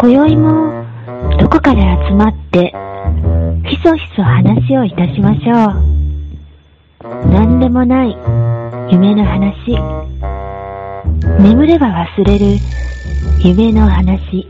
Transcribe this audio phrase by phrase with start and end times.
[0.00, 0.84] 今宵も
[1.40, 2.72] どこかで集まって
[3.68, 5.72] ひそひそ話をいたしましょ
[7.26, 7.28] う。
[7.32, 8.16] 何でもない
[8.92, 9.76] 夢の話。
[11.42, 12.46] 眠れば忘れる
[13.42, 14.46] 夢の話。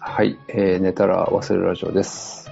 [0.00, 2.43] はい、えー、寝たら忘れるラジオです。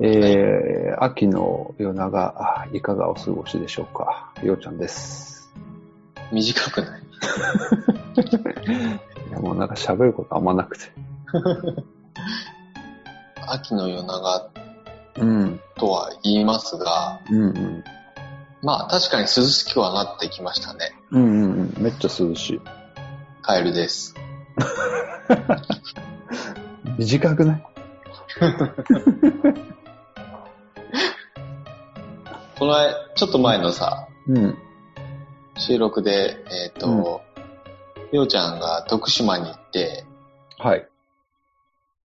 [0.00, 4.32] えー、秋の夜長、あいかがお過ごしでしょうか？
[4.42, 5.52] ようちゃんです。
[6.32, 7.02] 短くない？
[9.30, 10.84] いや、もうなんか喋ることあんまなくて。
[13.46, 14.50] 秋の夜長
[15.16, 17.84] うん、とは言いますが、うん、うん。
[18.62, 20.90] まあ確かに涼しくはなってきましたね。
[21.12, 21.82] うん、うん、うん。
[21.82, 22.60] めっちゃ涼しい。
[23.42, 24.12] カエルです。
[26.98, 27.64] 短くない？
[32.58, 34.58] この前、ちょっと前のさ、うん。
[35.56, 37.22] 収録で、えっ、と、
[38.12, 40.04] ようちゃんが徳島に行って、
[40.58, 40.88] はい。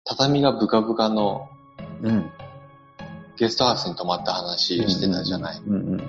[0.04, 1.48] 畳がブカブカの
[2.02, 2.30] うん。
[3.36, 5.60] ゲストハウスに泊まった話してたじゃない。
[5.66, 6.02] うん、うん。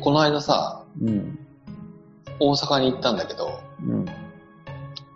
[0.00, 1.38] この間さ、うん。
[2.38, 4.04] 大阪に行ったんだけど、うん。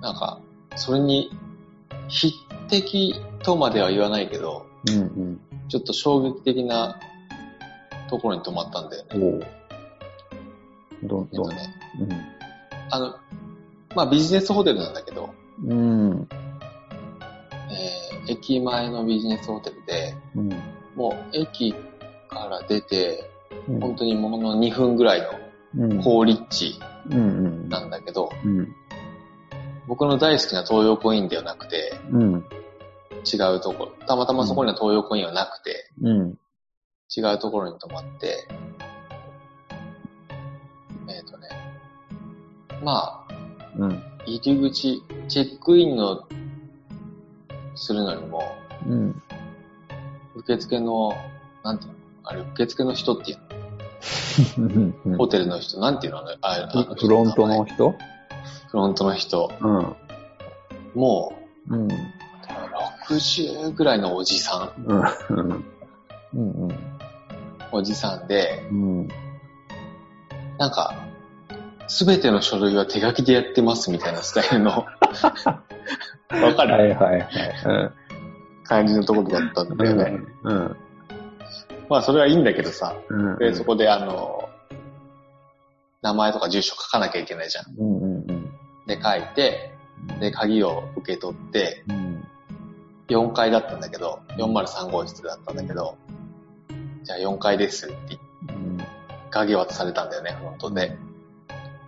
[0.00, 0.41] なんか、
[0.76, 1.30] それに
[2.08, 2.34] 匹
[2.68, 7.00] 敵とまでは言わないけど、うん、ちょっと衝撃的な
[8.08, 9.46] ところに泊まったんだよね。
[11.04, 11.52] どん、どん。
[11.52, 11.58] えっ
[11.98, 12.28] とね、
[12.90, 13.14] あの、
[13.94, 15.30] まあビジネスホテルなんだけど、
[15.64, 16.10] うん。
[16.10, 16.28] うん。
[17.70, 20.48] えー駅前のビジネスホテルで、うん。
[20.94, 21.72] もう駅
[22.28, 23.28] から出て、
[23.66, 23.80] うん。
[23.80, 25.22] 本当にものの2分ぐらい
[25.76, 26.02] のうん。
[26.02, 26.78] 高立地
[27.10, 27.18] うん。
[27.18, 27.68] うん。
[27.68, 28.74] なんだけど、うん。
[29.88, 32.44] 僕の大好きな東洋コインではなくて、うん。
[33.24, 36.38] 違うところ、たまたまそこには東洋コインはなくて、うん。
[37.16, 38.48] 違うところに泊まって、
[41.08, 41.48] えっ、とね、
[42.82, 43.34] まあ、
[43.78, 44.03] うん。
[44.26, 46.26] 入り口、チェックインの、
[47.75, 48.42] するのにも、
[48.86, 49.22] うん。
[50.36, 51.14] 受付の、
[51.64, 53.38] なんていうのあれ、受付の人っていう
[54.59, 56.19] うんのホテルの人、なんていうの？
[56.20, 57.94] あのああの人フロントの人？
[58.70, 59.53] フロントの人。
[59.60, 59.97] うん。
[60.94, 61.32] も
[61.69, 61.88] うん。
[63.09, 64.83] う、60ぐらいのおじさん。
[64.84, 65.03] うん。
[66.34, 66.50] うん。
[66.65, 66.78] うん。
[67.72, 69.09] おじさんで、うん。
[70.59, 70.94] なんか、
[71.87, 74.71] すべての書類は手書きでやってますみたいなスタイルの、
[76.31, 77.31] わかる、はいはいはい。
[78.65, 80.19] 感じのところだったんだよね。
[80.44, 80.77] うん。
[81.89, 83.39] まあそれはいいんだけどさ、うん。
[83.39, 84.49] で、そこであの、
[86.03, 87.65] 名前とか住所書かなきゃいけないじゃん。
[87.77, 88.50] うんうんうん。
[88.87, 89.75] で、書いて、
[90.21, 92.19] で、鍵を受け取って、うん。
[93.10, 95.97] 4階だったんだけど、403号室だったんだけど、
[97.03, 98.19] じゃあ4階ですって。
[99.31, 100.97] 鍵を渡されたんだよね、フロントで。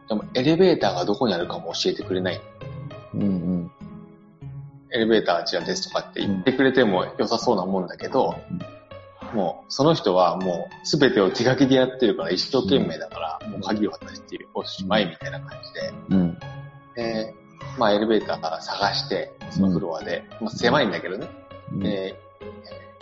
[0.08, 2.40] でも、エレベーターがどこにあるかも教えてくれない。
[3.14, 3.70] うんうん。
[4.90, 8.36] エレベーターあちらですとかって言ってくれても良さそうなもんだけど、
[9.34, 16.38] もう、その人はもう、すべてを手書きでやってるから一生懸命だから、もう鍵を渡しておしまいみたいな感じで、うん。
[16.94, 17.34] で、
[17.78, 21.28] まあエレベーターから探して、そのフロアで、まあ狭いんだけどね、
[21.72, 22.20] で、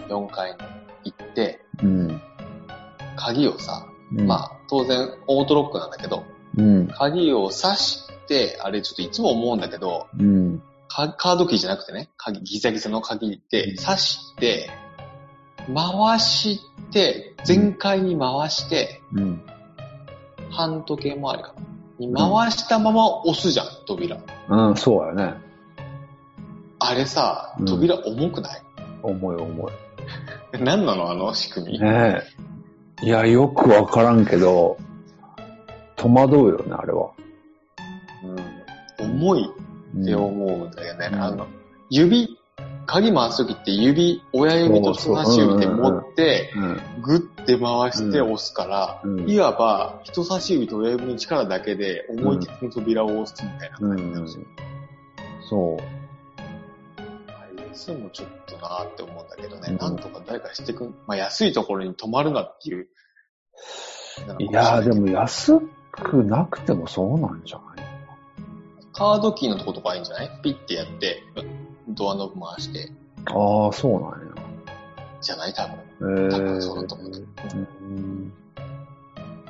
[0.09, 0.57] 4階に
[1.05, 2.23] 行って、うん。
[3.17, 4.27] 鍵をさ、うん。
[4.27, 6.25] まあ当然オートロックなんだけど、
[6.57, 6.89] うん。
[6.89, 10.63] 鍵を挿して、あれちょっといつも思うんだけど、うん。
[10.89, 14.71] カカードキーじゃなくてね、鍵、ギザギザの鍵で挿して、
[15.73, 16.61] 回し
[16.91, 19.43] て、全開に回して、うん。
[20.51, 21.70] 半時計回りかな。
[22.01, 24.17] に回したまま押すじゃん、扉。
[24.49, 25.35] うん、そうやね。
[26.79, 28.63] あれさうん、扉重くない、
[29.03, 29.73] 重い重い。
[30.59, 31.79] 何なのあの仕組み？
[31.79, 32.23] ね
[33.03, 33.07] え。
[33.07, 34.77] いや、よくわからんけど、
[35.97, 37.11] 戸惑うよね、あれは。
[38.99, 39.45] うん、重い
[39.95, 41.11] うんって思うんだよね。
[41.13, 41.47] うんあの、
[41.91, 42.39] 指、
[42.87, 46.81] 鍵回すときって指、親指と人差し指で持って、うん。
[47.03, 54.45] グッて回して押すから、うんいわば人差し指と親指の力だけで思い切って扉を押すみたいな感じなんですよ。
[55.49, 55.83] そう。
[57.29, 62.89] あいつもちょっとなーって思うんだけどね、うんなんとか誰かしてくん、まあ安いところに泊まるなっていう。
[64.41, 65.61] いやー、でも安
[65.93, 67.87] くなくてもそうなんじゃない？
[68.93, 70.41] カードキーのとことかいいんじゃない？
[70.43, 71.23] ピッてやって、
[71.95, 72.91] ドアノブ回して、
[73.27, 74.31] ああ、そうなん
[75.21, 75.77] じゃない多分。
[75.77, 76.27] や。
[76.27, 76.45] え多ー。
[76.45, 77.11] 分そうだと思う。
[77.83, 78.33] うん。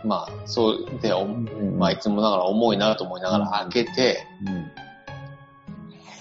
[0.04, 4.70] まあ、そうで、おうんまあいつもながら重いなと思いながら開けて、うん。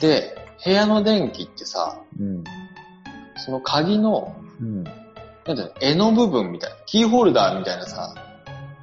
[0.02, 2.44] で、部屋の電気ってさ、うん。
[3.38, 4.84] その鍵のうん。
[4.84, 4.94] なん
[5.46, 8.14] ていうの、絵の部分みたいな、キーホルダーみたいなさ、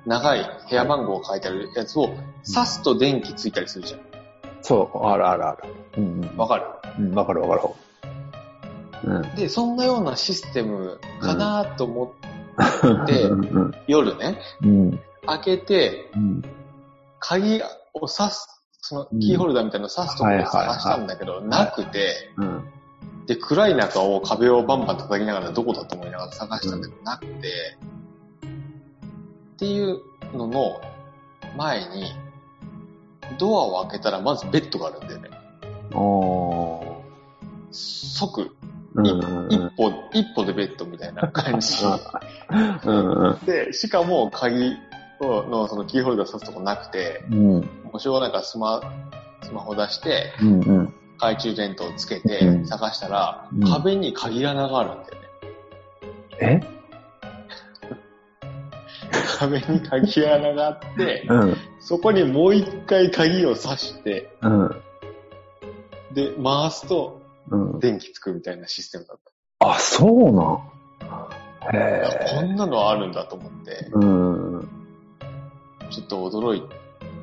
[0.07, 2.09] 長い部屋番号が書いてあるやつを
[2.53, 4.01] 刺すと電気ついたりするじゃん。
[4.67, 5.59] そう、あるあるある。
[5.97, 6.37] うんうん。
[6.37, 6.65] わかる
[6.99, 7.69] うん、わかるわか
[9.05, 9.13] る。
[9.13, 9.35] うん。
[9.37, 12.15] で、そんなようなシステムかなと思
[13.05, 15.01] って、うんうん夜ね、うん。
[15.25, 16.43] 開けて、うん。
[17.21, 17.63] 鍵
[17.95, 22.69] を刺す、そのキーホルダーみたいなのを刺すところを探したんだけど、なくて、うん。
[23.27, 27.33] で、暗い中を壁をバンバン叩きながらどこだと思いながら探したんだけど、なくて、
[29.55, 30.01] っていう
[30.35, 30.81] のの
[31.57, 32.26] 前に、
[33.39, 35.31] ドアを開けたらまずベッドがあるんだよね。
[35.93, 36.97] おー。
[37.71, 38.51] 即、
[38.95, 41.85] うんいうん一歩、一歩でベッドみたいな感じ。
[42.85, 43.45] うんうん。
[43.45, 44.77] で、しかも鍵
[45.21, 47.53] をのそのキーホルダー刺すとこなくて、うん。
[47.85, 48.81] もうしょうがないからスマ、
[49.43, 50.95] スマホ出して、うんうん。
[51.19, 56.61] 懐中電灯をつけうてん探したら、うん壁に鍵穴があるんだよね。
[56.63, 56.76] え？
[59.39, 61.57] 壁に鍵穴があって、うん。
[61.81, 64.83] そこにもう一回鍵を刺して、うん。
[66.15, 67.81] で、回すとうん。
[67.81, 69.19] 電気つくみたいなシステムだっ
[69.61, 70.61] あ、そうなん。
[71.61, 71.77] た。
[71.77, 74.59] へこんなのあるんだと思って、うん。
[74.59, 74.69] うん。
[75.91, 76.63] ちょっと驚い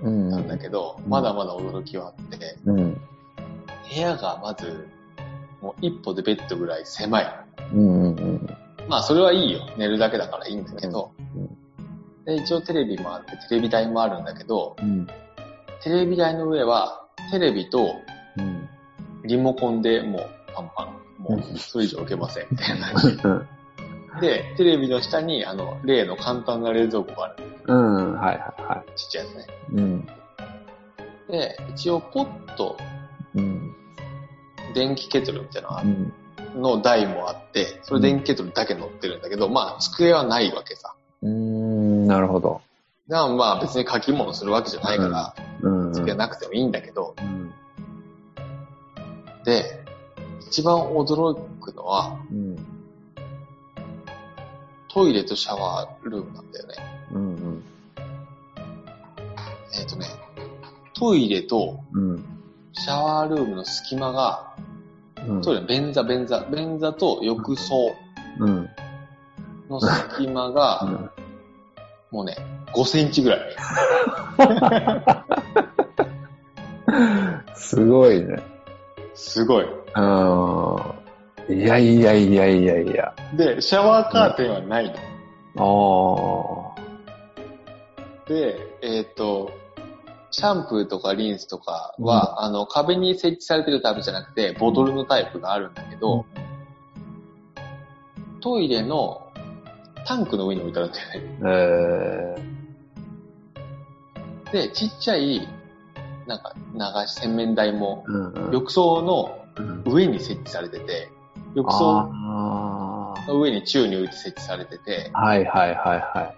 [0.02, 2.94] たんだけど、うんまだまだ驚きはあって、うん。
[2.94, 3.00] 部
[4.00, 4.88] 屋がまず、
[5.62, 7.46] もう一歩でベッドぐらい狭い。
[7.74, 8.58] うんうん
[8.90, 9.62] まあそれはいいよ。
[9.78, 11.23] 寝るだけだからいいんだけど、うん
[12.26, 15.08] で一応テレビもあって、テレビ台もあるんだけど、うん。
[15.84, 17.96] テレビ台の上は、テレビと
[18.38, 18.70] うん。
[19.26, 21.04] リモコンでもうパンパン。
[21.22, 22.48] もうそれ以上置けません。
[22.52, 23.18] みたいな感じ。
[23.24, 23.48] うん。
[24.22, 27.36] で、テレビの下に、あの、例の簡単な冷蔵庫がある。
[27.66, 28.14] うん。
[28.20, 29.48] はいはいはちっちゃいやつね。
[29.72, 29.76] い。
[29.76, 30.08] うん。
[31.30, 32.78] で、一応ポット、
[33.36, 33.74] うん。
[34.74, 36.14] 電気ケトルみたいなうん。
[36.62, 40.94] の台もあって、それ電気ケトルだけ乗ってるんだけど、まあ、机はないわけさ。
[41.22, 41.53] うーん、
[42.08, 42.62] なるほど。
[43.08, 45.94] だからまあ別に書き物するわけじゃないから、うん。
[45.94, 47.54] 机なくてもいいんだけど、うん。
[49.44, 49.84] で、
[50.42, 52.66] 一番驚くのは、うん。
[54.90, 56.76] トイレとシャワールームなんだよね。
[57.12, 57.18] うん。
[57.18, 57.64] うん。
[59.76, 60.06] えっ、とね、
[60.94, 62.24] トイレとうん。
[62.74, 64.56] シャワールームの隙間が、
[65.28, 65.42] うん。
[65.42, 67.96] トイレ、便座、便座、便座と浴槽
[68.40, 68.70] うん。
[69.70, 71.13] の隙間うが、ん。
[72.14, 72.38] もうね、
[72.76, 73.40] 5センチぐらい。
[77.56, 78.38] すごいね。
[79.16, 79.66] すごい。
[79.66, 79.70] う
[81.52, 81.58] ん。
[81.60, 83.16] いやいやいやいやいや。
[83.36, 84.94] で、シャワーカーテンはない
[85.56, 86.76] の。
[86.76, 88.30] ああ。
[88.30, 89.52] で、えっ、と、
[90.30, 96.28] シャンプーとかリンスとかは、あの、壁に設置されてるタイプじゃなくて、ボトルのタイプがあるんだけど、
[98.40, 99.23] トイレの
[100.06, 101.30] タンクの上に置いてあるんだよね。
[104.52, 105.48] えで、ちっちゃい、
[106.28, 108.06] なんか、流し洗面台も。
[108.52, 111.10] 浴槽のうん上に設置されてて、
[111.54, 115.26] 浴槽あの上に宙に浮いて設置されてて、あ。
[115.26, 116.36] はいはいはいはい。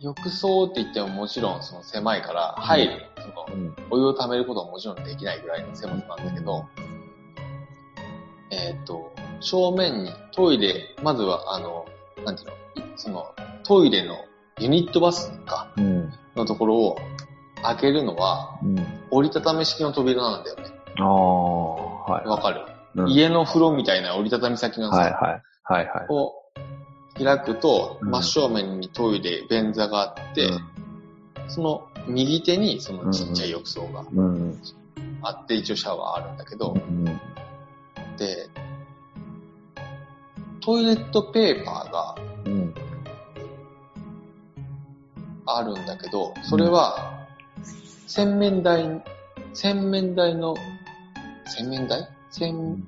[0.00, 3.76] 浴槽って言ってももちろんその狭いから入る、そのうん。
[3.90, 6.66] お湯を溜めることはもちろんできないぐらいの狭さなんだけど、
[8.50, 11.86] えっ、と、正面にトイレ、まずはあの、
[12.24, 14.16] なんていうの、そのトイレの
[14.58, 16.12] ユニットバスか、うん。
[16.36, 16.98] のところを
[17.62, 18.86] 開けるのはうん。
[19.10, 20.64] 折りたたみ式の扉なんだよね。
[20.98, 21.74] ああ。
[22.12, 22.26] はい。
[22.26, 22.60] わかる、
[22.96, 25.42] うん家の風呂みたいな折りたたみ先のさ、はいはい。
[25.64, 26.06] はいはい。
[26.08, 26.32] を
[27.18, 30.48] 開くと、うん真正面にトイレ、便座があって、
[31.48, 34.60] その右手にそのちっちゃい浴槽がうん。
[35.22, 37.04] あって、一応シャワーあるんだけど、うん。
[37.04, 38.48] で、
[40.64, 42.14] トイレットペーパーが
[42.46, 42.74] うん。
[45.46, 47.26] あるんだけど、それは、
[48.06, 49.04] 洗面台、
[49.52, 50.54] 洗面台の、
[51.44, 52.08] 洗面台？
[52.30, 52.82] 洗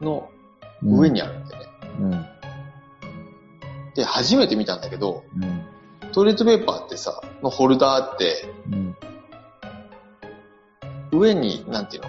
[0.00, 0.28] の
[0.82, 1.68] 上にあるんだよね。
[2.00, 2.26] うん。
[3.94, 5.62] で、初めて見たんだけど、うん。
[6.10, 8.96] トイレットペーパーってさ、のホルダーって、うん。
[11.12, 12.08] 上に、なんていうの？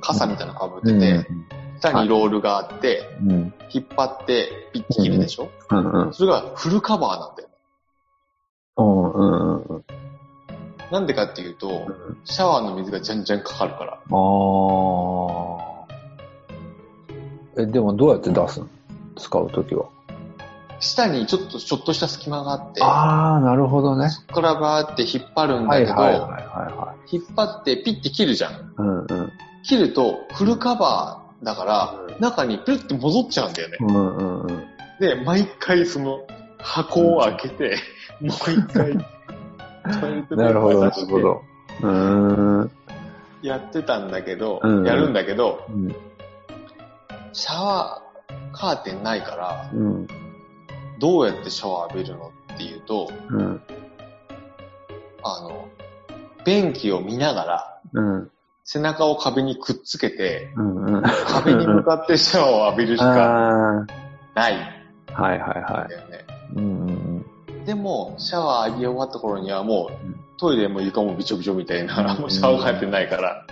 [0.00, 1.26] 傘みたいなの被ってて、
[1.80, 3.52] 下にロールがあって、うん。
[3.72, 5.90] 引っ張ってピッて切るでしょ、うん。
[6.06, 6.12] うん。
[6.14, 7.48] それがフルカバーなんだよ。
[8.76, 9.12] うん。
[9.12, 9.56] うん。
[9.62, 9.84] うん。
[10.90, 11.86] なんでかっていうと、
[12.24, 13.92] シャワーの水がじゃんじゃんかかるから。
[13.92, 14.00] ああ。
[17.58, 18.68] え、でもどうやって出すの？
[19.16, 19.86] 使うときは。
[20.80, 24.10] 下にちょっと、ちょっとした隙間があって、ああ、なるほどね。
[24.10, 26.40] そこからバーって引っ張るんだはいけど、はいはいはい
[26.72, 28.52] は引っ張ってピッて切るじゃん。
[28.52, 28.56] い。
[28.76, 29.32] うんうん。
[29.64, 33.78] 切るとフルカバだから、中にプルって戻っちゃうんだよね。
[33.80, 34.64] うんうんうん。
[35.00, 36.26] で、毎回その
[36.58, 37.78] 箱を開けて、
[38.20, 38.96] もう一回、
[40.36, 42.70] なるほど、なるほど。
[43.42, 45.94] やってたんだけど、うんやるんだけど、うん。
[47.32, 50.08] シャワーカーテンないから、うん。
[50.98, 53.62] どうやってシャワー浴びるのっていうと、うん。
[55.22, 55.68] あの、
[56.44, 58.30] 便器を見ながら、うん。
[58.70, 60.96] 背中を壁にくっつけて、うん。
[60.96, 61.02] うん。
[61.02, 63.86] 壁に向かってシャワーを浴びるしかあ
[64.34, 64.52] ない。
[65.10, 66.18] はいはいはだよね。
[66.54, 66.58] い。
[66.58, 67.24] うんうん
[67.64, 73.46] でも、シャワー浴び終わった頃にはもうトイレも床もびちょびちょみたいな、うんもうシャワーカーテンないから。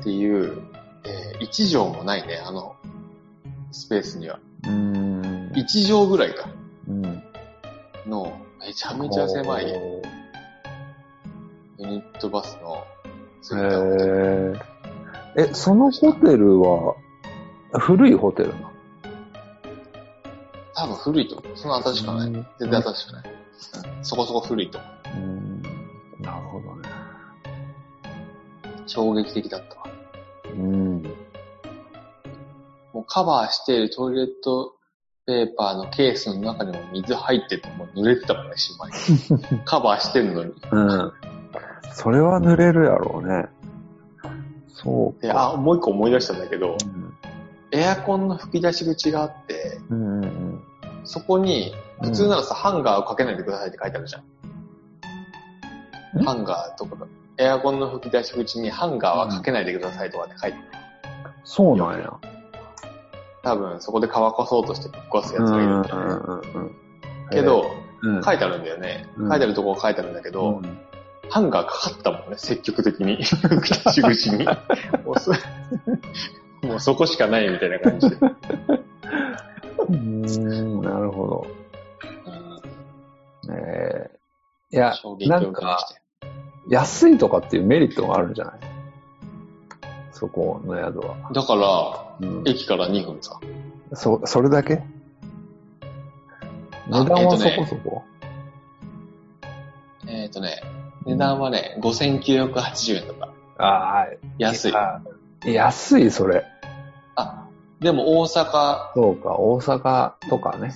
[0.00, 0.62] っていう、
[1.04, 2.76] えー、1畳もないね、あの、
[3.70, 4.38] スペースには。
[4.66, 4.96] うん。
[4.96, 5.52] うん。
[5.54, 6.48] 1畳ぐらいか。
[6.88, 7.22] うん。
[8.06, 10.02] の、めちゃめちゃ狭いへ
[11.78, 12.82] ユニットバスの
[13.44, 14.60] ついたホテル。
[15.36, 15.42] え。
[15.50, 16.94] え、そのホテルは、
[17.78, 18.70] 古いホテルな
[20.74, 21.56] 多分古いと思う。
[21.56, 22.28] その新しくはない。
[22.28, 23.24] うん全然新しくない。
[23.96, 25.18] うん、そこそこ古いと思う。
[25.18, 25.62] うん。
[26.20, 26.88] なるほどね。
[28.86, 29.86] 衝撃的だったわ。
[30.52, 31.02] うん。
[32.92, 34.74] もうカバーしているトイレット
[35.26, 38.92] ペーパーのケースの中にも水入っててもう濡れてたもんね、しまい。
[39.64, 40.52] カバーしてるのに。
[40.70, 41.12] うん。
[41.94, 43.46] それは濡れるやろうね。
[44.68, 45.52] そうで、か。
[45.52, 47.04] あ、もう一個思い出したんだけど、うん
[47.72, 50.62] エアコンの吹き出し口があって、うんうん
[51.04, 54.20] そこに、普通ならさ、ハンガーをかけないでくださいって書いてあるじゃ
[56.16, 56.20] ん。
[56.20, 61.34] んハンガーとか、エアコンの吹き出し口にハンガーはかけないでくださいとかって書いてある。
[61.42, 62.12] そうなんや。
[63.42, 66.76] 多分そこで乾かそうとしてぶっ壊すやつがいるんじゃない、うんうんうん
[67.30, 67.70] けど、
[68.02, 69.08] うん、書いてあるんだよね。
[69.16, 70.78] うん書いてあるところ書いてあるんだけど、うん
[71.30, 73.18] ハンガーかかったもんね、積極的に。
[73.24, 74.44] 口に。
[75.04, 75.32] もうそ
[76.62, 78.16] もうそこしかないみたいな感じで。
[78.16, 81.46] うーん、なるほど。
[83.46, 84.94] うんえー、いや
[85.28, 85.86] なんか。
[86.68, 88.54] 安いとかっていうメリットがあるんじゃない？
[90.12, 91.16] そこの宿は。
[91.34, 93.38] だから、うん、駅から2分さ。
[93.92, 94.82] そ、それだけ？
[96.90, 98.02] あ値段はそこそこ、
[100.06, 100.62] えっ、とね、
[101.06, 103.28] 値段はね、5980円とか。
[103.58, 104.06] ああ、
[104.38, 104.74] 安い。
[104.74, 105.00] あ
[105.44, 106.44] 安い、それ。
[107.16, 107.46] あ、
[107.80, 110.72] でも大阪、そうか、大阪とかね。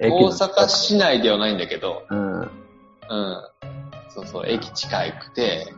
[0.00, 2.40] 駅大阪市内ではないんだけど、うん。
[2.40, 2.48] うん。
[4.10, 5.72] そうそう、駅近くて、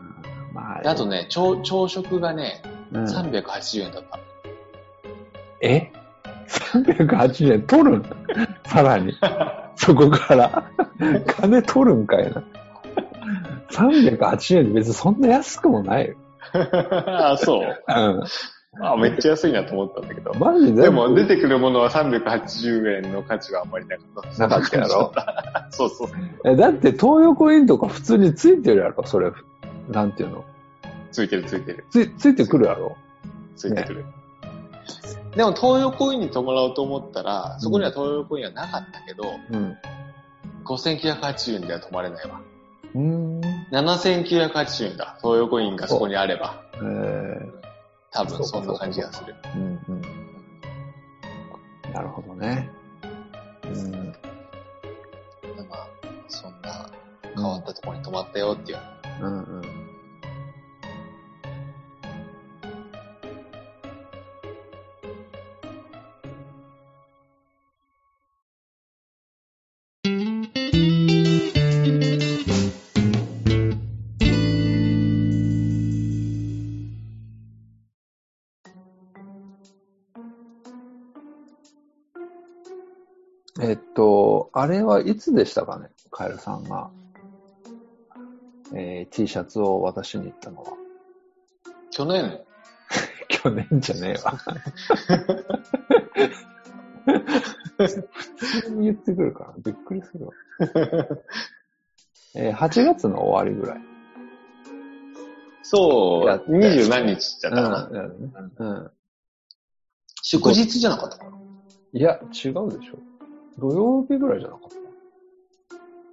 [0.52, 2.62] まであとね、朝朝食がね、
[2.92, 4.18] うん、380円だった。
[5.60, 5.92] え
[6.48, 8.04] ?380 円取るん？
[8.66, 9.12] さらに。
[9.76, 10.70] そこから。
[11.26, 12.42] 金取るんかいな。
[13.70, 16.16] 380円で別にそんな安くもないよ。
[16.52, 17.84] あ、そう。
[17.88, 18.22] うん。
[18.78, 20.34] あ、めっちゃ安いなと思ったんだけど。
[20.34, 20.82] マジで？
[20.82, 24.48] でも出てくるものは380円の価値はあんまりなかった。
[24.48, 25.12] なかったやろ？
[25.70, 26.08] そうそう。
[26.44, 29.06] えだって東横インとか普通についてるやろ？
[29.06, 29.32] それ。
[29.90, 30.44] なんていうの？
[31.10, 31.84] ついてるついてる。
[31.90, 32.96] つついてくるやろ？
[33.56, 34.04] ついてくる。
[35.34, 39.76] でも東横インに泊まろうと思ったら、そこには東横インはなかったけど、うん。
[40.64, 42.40] 5980円では泊まれないわ。
[42.96, 43.40] うーん。
[43.72, 45.18] 7980円だ。
[45.20, 46.62] 東横インがそこにあれば。
[46.76, 47.52] えー、
[48.10, 49.34] 多分そんな感じがする。
[49.54, 50.02] うんうん。
[51.92, 52.70] なるほどね。
[53.64, 54.14] うん。
[55.68, 55.88] まあ、
[56.28, 56.90] そんな
[57.34, 58.78] 変わったところに泊まったよっていう。
[59.20, 59.75] うんうん。
[84.58, 86.90] あれはいつでしたかねカエルさんが、
[88.74, 90.72] えー T シャツを渡しに行ったのは。
[91.90, 92.40] 去年、
[93.28, 94.32] 去年じゃねえわ。
[97.76, 100.32] 普通に言ってくるからびっくりするわ。
[102.34, 103.80] えー8月の終わりぐらい。
[105.64, 107.88] そう、二十何日だったかな。
[107.88, 108.90] うんうん
[110.22, 111.36] 祝日じゃなかったかな。
[111.92, 113.15] いや、違うでしょ。
[113.58, 114.76] 土曜日ぐらいじゃなかった。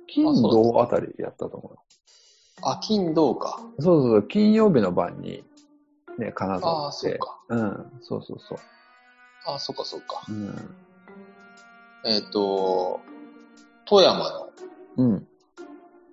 [0.07, 1.83] 金土あたりやったと思うよ。
[2.61, 3.59] あ、金土か。
[3.79, 5.43] そうそうそう、金曜日の晩に、
[6.17, 7.17] ね、金あ沢あ、そうで。
[7.17, 7.39] か。
[7.49, 8.57] うん、そうそうそう。
[9.45, 10.23] ああ、そうか、そうか。
[10.29, 10.75] うん。
[12.05, 12.99] えっ、と、
[13.85, 14.49] 富山の
[14.97, 15.27] うん。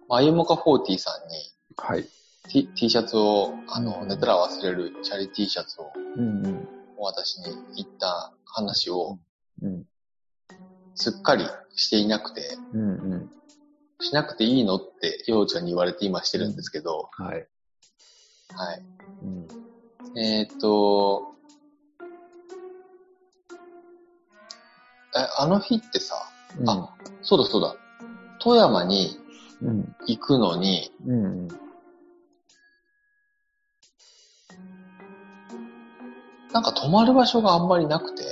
[0.09, 1.37] マユモカ40さんに
[1.77, 2.07] はい。
[2.49, 6.69] T, T シャツを、あの、うん寝たら忘れるチャリ T シャツをうんうん。
[6.99, 9.19] 私に言った話を
[9.63, 9.85] うん。
[10.95, 13.31] すっかりしていなくて、うんうん。
[14.01, 17.47] しなくていいのって、ようちゃんに言われて今してるんですけど、はい。
[18.55, 18.83] はい。
[19.23, 19.49] うん。
[20.19, 21.35] えーっと、
[25.17, 26.15] え、あの日ってさ、
[26.67, 27.75] あ、そうだそうだ、
[28.41, 29.17] 富山に
[29.63, 29.97] うん。
[30.07, 31.25] 行くのに、うん。
[31.25, 31.49] うん。
[36.53, 38.25] なんか泊まる場所があんまりなくて、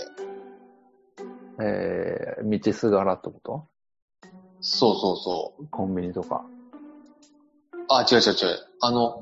[1.61, 3.67] えー、道すがらってこと？
[4.61, 5.67] そうそうそう。
[5.71, 6.45] コンビニとか。
[7.89, 8.59] あ、違う違う違う。
[8.81, 9.21] あの、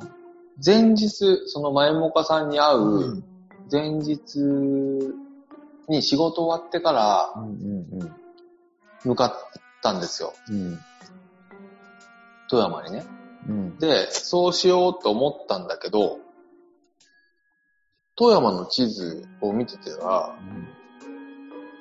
[0.64, 1.08] 前日、
[1.46, 3.22] その前もかさんに会う
[3.70, 4.38] 前日
[5.88, 7.50] に仕事終わってからうん
[8.00, 8.16] うん
[9.04, 10.32] 向かったんですよ。
[10.50, 10.78] うん。
[12.48, 13.04] 富山にね。
[13.48, 13.78] うん。
[13.78, 16.18] で、そうしようと思ったんだけど、
[18.16, 20.34] 富山の地図を見てては、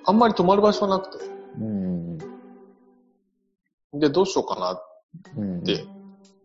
[0.05, 1.25] あんまり泊まる場所なくて、
[1.59, 2.17] うん。
[3.93, 4.83] で、どうしようかなっ
[5.37, 5.63] うん。
[5.63, 5.85] て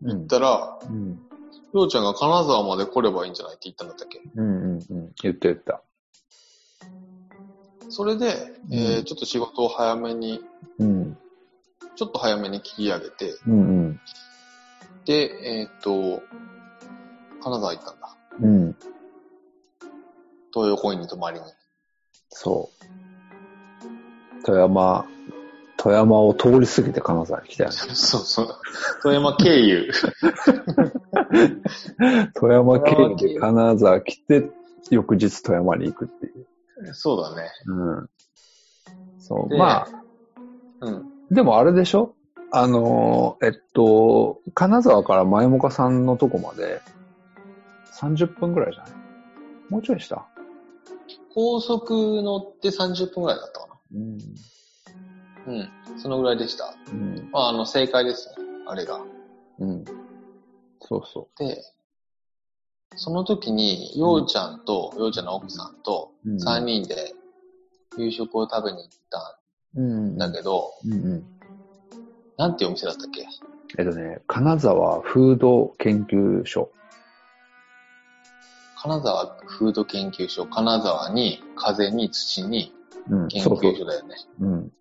[0.01, 0.07] うん。
[0.07, 1.19] 言ったら、うん。
[1.73, 4.21] ようちゃんが金沢まで来ればいいんじゃないって言ったんだったっけ？
[4.35, 5.11] うんうんうん。
[5.21, 5.81] 言った言った。
[7.89, 10.41] それで、えー、ちょっと仕事を早めに、
[10.79, 11.17] うん。
[11.95, 13.99] ちょっと早めに切り上げて、うんうん。
[15.05, 15.13] で、
[15.43, 16.21] えっ、と、
[17.43, 18.17] 金沢行ったんだ。
[18.39, 18.75] うん。
[20.53, 21.45] 東洋公園に泊まりに。
[22.29, 23.10] そう。
[24.45, 25.05] 富山、
[25.77, 27.75] 富山を通り過ぎて金沢に来たよね。
[27.75, 28.47] そうそう。
[29.01, 29.91] 富山経由。
[32.35, 34.49] 富山経由で金沢来て、
[34.89, 36.47] 翌日富山に行くっていう。
[36.93, 37.49] そうだね。
[37.67, 38.09] うん。
[39.19, 39.49] そう。
[39.49, 39.87] でまあ、
[40.81, 41.05] うん。
[41.29, 42.15] でもあれでしょ？
[42.51, 46.81] あのー、えっと、金沢から前もかさんのとこまで
[47.93, 48.91] 30分ぐらいじゃない？
[49.69, 50.25] もうちょいした？
[51.33, 54.17] 高速乗って30分くらいだったかうん。
[54.17, 54.19] な。
[55.47, 55.99] うん。
[55.99, 56.75] そのぐらいでした。
[56.91, 57.29] うん。
[57.31, 58.35] まあ、あの、正解ですね。
[58.67, 59.01] あれが。
[59.59, 59.83] うん。
[60.81, 61.63] そうそで、
[62.95, 66.35] その時に、ようちゃんと、ようちゃんの奥さんと、う。
[66.35, 67.13] 3人で
[67.97, 69.39] 夕食を食べに行った
[69.75, 71.25] 人んだけど、うんうん。
[72.37, 73.27] なんていうお店だったっけ？
[73.77, 76.69] えっとね、金沢フード研究所。
[78.77, 82.73] 金沢フード研究所、金沢に風に土に
[83.09, 83.27] うん。
[83.29, 84.15] 研そうそう究所だよね。
[84.39, 84.71] うん。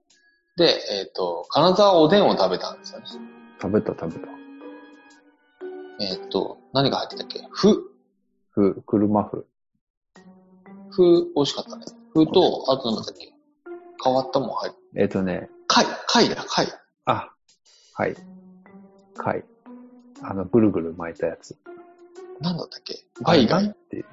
[0.57, 3.07] で、えっ、と、金沢おでんを食べたんですよね。
[3.61, 4.29] 食べた食べた。
[6.01, 7.41] えっ、と、何が入ってたっけ？
[7.51, 7.91] ふ、
[8.51, 9.47] ふ、車麩。
[10.91, 11.03] ふ、
[11.35, 11.85] 美味しかったね。
[12.13, 13.33] ふと、あとなんだっけ？
[14.03, 16.67] 変わったもん入って、えっとね、貝、貝だ、貝。
[17.05, 17.31] あ、
[17.95, 18.17] はい。
[19.17, 19.45] 貝。
[20.23, 21.57] あの、ぐるぐる巻いたやつ。
[22.41, 23.05] なんだったっけ？
[23.23, 23.47] 貝？
[23.47, 23.67] 貝。
[23.67, 24.05] っていう？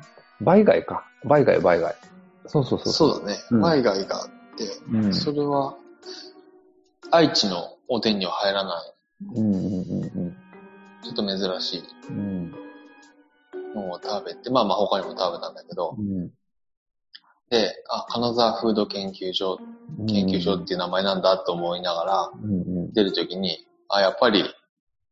[0.42, 1.06] バイ貝か。
[1.26, 1.96] バイ貝、バイ貝。
[2.48, 2.94] そうそうそう。
[2.94, 3.38] そうだね。
[3.52, 5.14] うんバイ貝があって、うん。
[5.14, 5.76] それは、
[7.12, 8.94] 愛知のおでんには入らない、
[9.36, 10.38] うんうんうん
[11.04, 12.52] ちょっと珍しいうん。
[13.76, 16.32] のを食べて、まあまあ他にも食べたんだけど、うん。
[17.50, 19.60] で、あ、金沢フード研究所、
[20.08, 24.44] 研究所っていう名前なんだと思いながら、うんうん出るときに、あ、やっぱり、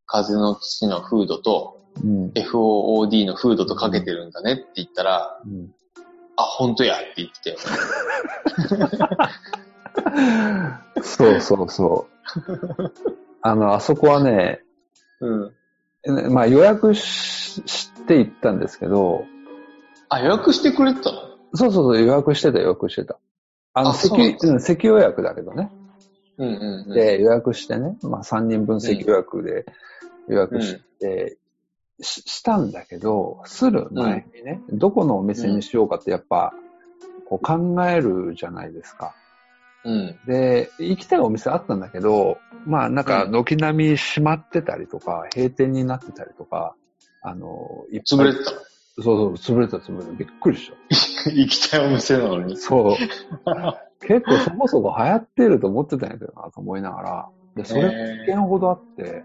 [0.08, 2.32] 風の土のフードと、うん。
[2.32, 5.71] FOOD のフードとかけてるんだねって言ったら、うん。
[6.38, 7.58] あ、本当やって言ってたよ。
[11.04, 12.91] そうそうそう。
[13.41, 14.62] あの、あそこはね、
[15.21, 15.54] うん。
[16.34, 19.26] まあ予約しして行ったんですけど、
[20.10, 21.19] あ、予約してくれてたの？
[21.54, 23.17] そうそうそう、予約してた予約してた。
[23.74, 25.71] あの、席、うん、席予約だけどね。
[26.38, 26.93] うんうんうん。
[26.93, 29.65] で、予約してね、まあ3人分席予約で
[30.28, 31.38] 予約して、
[32.01, 36.53] ししたんだけど、する前にね、どこのお店にしようかってやっぱ、
[37.27, 39.15] こう考えるじゃないですか。
[39.84, 40.19] うん。
[40.27, 46.75] で、行きたいお店あったんだけど、まあなんかうん軒並み閉まってたりとか、閉店になってたりとか、
[47.21, 48.58] あの、いっぱい潰れてたの
[48.97, 50.12] そうそう、潰れた潰れた。
[50.12, 50.75] びっくりした。
[51.31, 52.58] 行きたいお店なのに。
[52.58, 52.95] そう。
[54.05, 59.23] 結構そもそも流行ってると思ってたんやけどなと思いながら、で、それ1件ほどあって、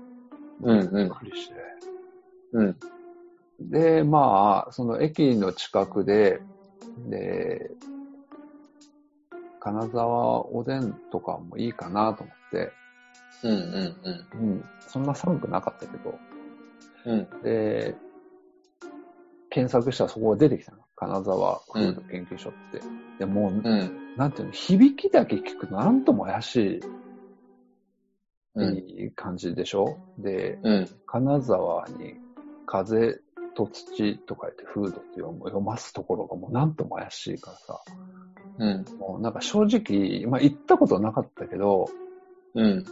[0.62, 1.54] うんうんびっくりして。
[2.52, 2.76] うん。
[3.60, 6.40] で、まあ、その駅の近くで、
[7.08, 7.70] で、
[9.60, 12.72] 金沢おでんとかもいいかなと思って、
[13.42, 16.18] うんうんうん、そんな寒くなかったけど、
[17.06, 17.18] うん。
[17.18, 17.42] うん。
[17.42, 17.94] で、
[19.50, 20.78] 検索したらそこが出てきたの。
[20.96, 22.80] 金沢フード研究所って。
[23.18, 24.16] でもう、うん。
[24.16, 26.80] なんていうの、響きだけ聞くとなんとも怪し
[28.54, 28.76] うん。
[28.76, 30.88] いいい感じでしょ、で、うん。
[31.06, 32.14] 金沢に
[32.70, 33.18] 風
[33.56, 37.80] と土と書いてフードって読む読ますところがもうなんとも怪しいからさ、
[38.59, 38.85] うん。
[38.98, 41.90] もうなんか正直、まあ行ったことなかったけど、
[42.54, 42.85] うん。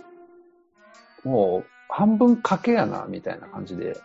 [1.25, 3.97] もう半分賭けやな、みたいな感じで。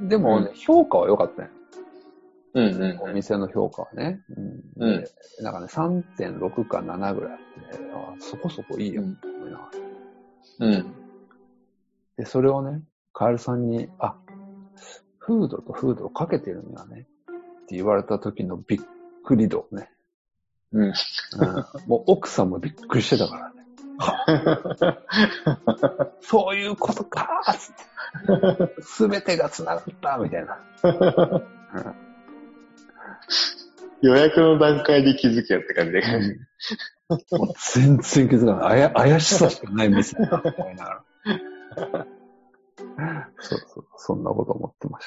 [0.00, 1.50] でもね、評価は良かったね。
[2.54, 2.82] うん。
[2.82, 3.10] うん。
[3.10, 4.20] お店の評価はね。
[4.36, 4.84] うん。
[4.88, 5.10] うんで
[5.42, 7.38] なんかね、3.6か7ぐらいあっ
[7.76, 9.12] て、あそこそこいいよ、思
[9.46, 9.70] いながら
[10.60, 10.94] うん。
[12.16, 12.80] で、それをね、
[13.12, 14.16] カエルさんに、あ、
[15.26, 17.08] フードとフードをかけてるんだね。
[17.62, 18.80] って言われた時のびっ
[19.24, 19.90] くり度ね。
[20.72, 20.84] うん。
[20.84, 20.92] うん、
[21.88, 23.56] もう奥さんもびっくりしてたからね。
[23.98, 25.02] は
[26.22, 28.82] そういうことかーって。
[28.82, 30.60] すべてが繋がったみたいな。
[34.02, 36.02] 予約の段階で気づけよって感じで。
[37.32, 38.82] もう全然気づかない。
[38.82, 42.06] あや怪しさしかない店だな、思いながら。
[43.40, 45.06] そうそう、そんなこと思ってまし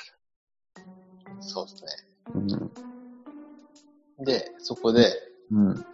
[1.42, 1.90] そうですね。
[2.26, 2.40] た。
[2.40, 4.26] うん。
[4.26, 5.14] で、そこで、
[5.52, 5.86] うん。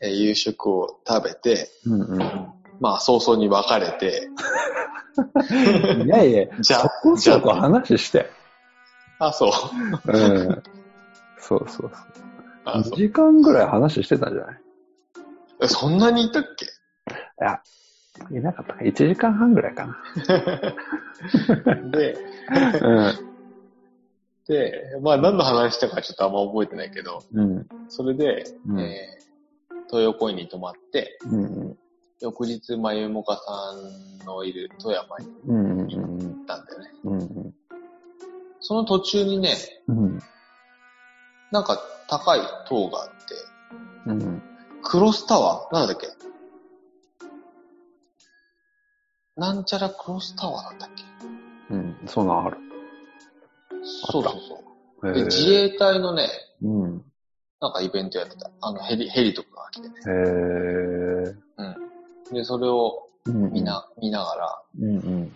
[0.00, 2.18] えー夕食を食べて、うんうん。
[2.80, 4.30] まあ早々に別れて、
[6.04, 8.30] いやいや、 じゃあそこそこ話して。
[9.18, 9.50] あ、そう。
[10.12, 10.18] う
[10.52, 10.62] ん。
[11.40, 11.92] そうそうそう。
[12.64, 14.60] あ、2そう時間ぐらい話してたんじゃない？
[15.62, 15.66] え。
[15.68, 16.64] そんなにいたっけ？
[16.66, 16.68] い
[17.40, 17.60] や、
[18.30, 18.80] いなかったか。
[18.84, 19.96] 1時間半ぐらいかな。
[21.90, 22.16] で、
[22.82, 23.12] うん。
[24.46, 27.66] で、まあ何の話したかちょっとあんま覚えてないけど、うん。
[27.88, 29.28] それで、うんえー
[29.90, 31.74] 東横インに泊まって、うん。
[32.20, 35.80] 翌日、まゆもかさんのいる富山にうん。
[35.80, 35.88] うん。
[35.88, 36.90] 行ったんだよね。
[37.04, 37.54] うん。
[38.60, 39.54] その途中にね、
[39.86, 40.18] うん。
[41.52, 43.14] なんか高い塔があって、
[44.08, 44.42] うん。
[44.82, 45.74] クロスタワー？
[45.74, 46.06] なんだっけ？
[49.38, 51.04] なんちゃらクロスタワーなんだっけ？
[51.74, 51.96] うん。
[52.06, 52.58] そんなんある。
[53.84, 55.14] そうそうそう。
[55.14, 56.28] で、自衛隊のね、
[56.60, 57.04] うん。
[57.60, 58.50] なんかイベントやってた。
[58.60, 59.94] あの、ヘリ、ヘリとかが来てね。
[60.06, 62.34] へーうん。
[62.34, 63.52] で、それをうん。
[63.52, 64.96] 見な、見ながらうん。
[64.96, 65.32] うん。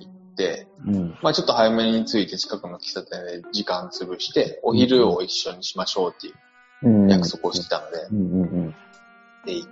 [0.00, 1.18] 行って、うん。
[1.22, 6.34] まあちょっと早めに着いて近くの喫茶店で時間潰して、お昼を一緒にしましょうっていう
[6.82, 7.08] うん。
[7.08, 8.42] 約束をしてたので、うん。
[8.42, 8.74] うん。
[9.44, 9.62] で、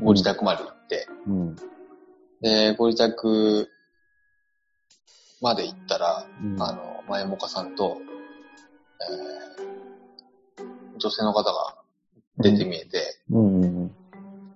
[0.00, 1.56] ご自宅まで行って、うん。
[2.40, 3.70] で、ご自宅
[5.40, 6.62] まで行ったら、うん。
[6.62, 8.02] あの、前もかさんと、
[9.00, 9.40] えー
[11.00, 11.74] 女性の方が
[12.38, 13.62] 出て見えて、うん。
[13.62, 13.96] うん。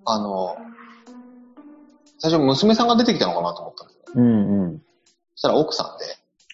[0.04, 0.56] あの、
[2.18, 4.64] 最初娘さんが出てきたのかなと思ったんだけど、うん。
[4.64, 4.78] うん。
[5.34, 6.04] そしたら奥さんで、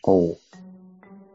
[0.04, 0.38] おう。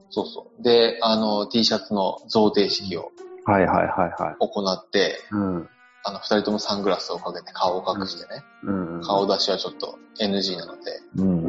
[0.10, 0.63] そうそう。
[0.63, 3.12] で、あの、T シャツの贈呈式を
[3.43, 4.36] はいはいはいはい。
[4.39, 5.69] 行って、うん。
[6.07, 9.01] あの、二人ともサングラスをかけて顔を隠してね、うん。
[9.01, 11.47] 顔出しはちょっと NG なので、うん。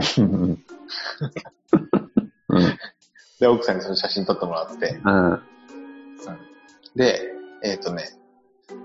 [3.38, 5.42] で、奥さんにその写真撮ってもらって、うん。
[6.97, 7.21] で、
[7.62, 8.05] えっ、とね、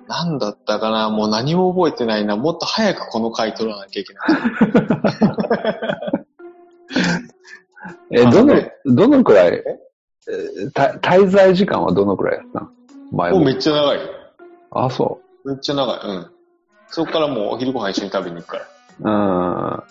[0.09, 1.09] なんだったかな？
[1.09, 2.35] もう何も覚えてないな。
[2.35, 4.27] もっと早くこの回取らなきゃいけない。
[8.19, 9.63] え、どのどのくらい、
[10.73, 12.67] 滞在時間はどのくらいやったの
[13.13, 13.53] 前ももうめ。
[13.53, 14.01] っちゃ長いよ。
[14.71, 15.99] あ、そめっちゃ長い。
[16.03, 16.31] うん。
[16.87, 18.67] そこからもうお昼ご飯一緒に食べに行くから。
[18.99, 19.83] う。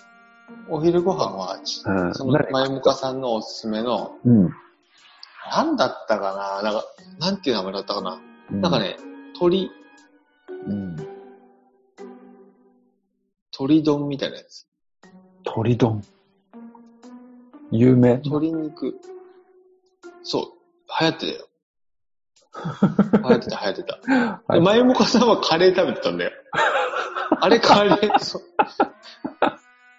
[0.68, 0.72] うん。
[0.72, 2.14] お昼ご飯は、ちうん。
[2.14, 4.50] その前もかさんのおすすめの、うん。
[5.50, 6.70] なんだったかな？
[6.70, 6.84] なんか、
[7.18, 8.60] なんていう名前だったかな、うん。
[8.60, 8.96] なんかね、
[9.34, 9.70] 鶏、
[10.66, 10.96] うん。
[13.52, 14.66] 鶏丼みたいなやつ。
[15.44, 16.02] 鶏丼。
[17.72, 18.18] 有名？
[18.18, 19.00] 鶏肉。
[20.22, 20.44] そう。
[21.00, 21.48] 流行ってたよ。
[22.54, 23.98] 流行ってた、流行ってた。
[24.12, 26.30] はいで前もかさんはカレー食べてたんだよ。
[27.40, 28.42] あれカレー、そう。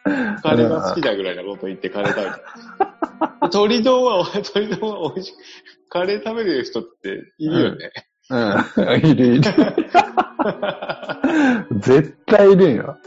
[0.42, 3.48] カレーが好きだぐらいなこと言ってカレー食べてた。
[3.48, 5.36] 鶏丼は、鶏丼は美味しい。
[5.90, 7.92] カレー食べる人っているよね。
[8.30, 9.10] うん。
[9.10, 9.42] いるいる。
[11.80, 12.98] 絶対いるよ。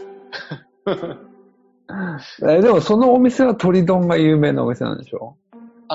[2.48, 5.36] えでもそのお店は鶏丼が有名なお店なんでしょ？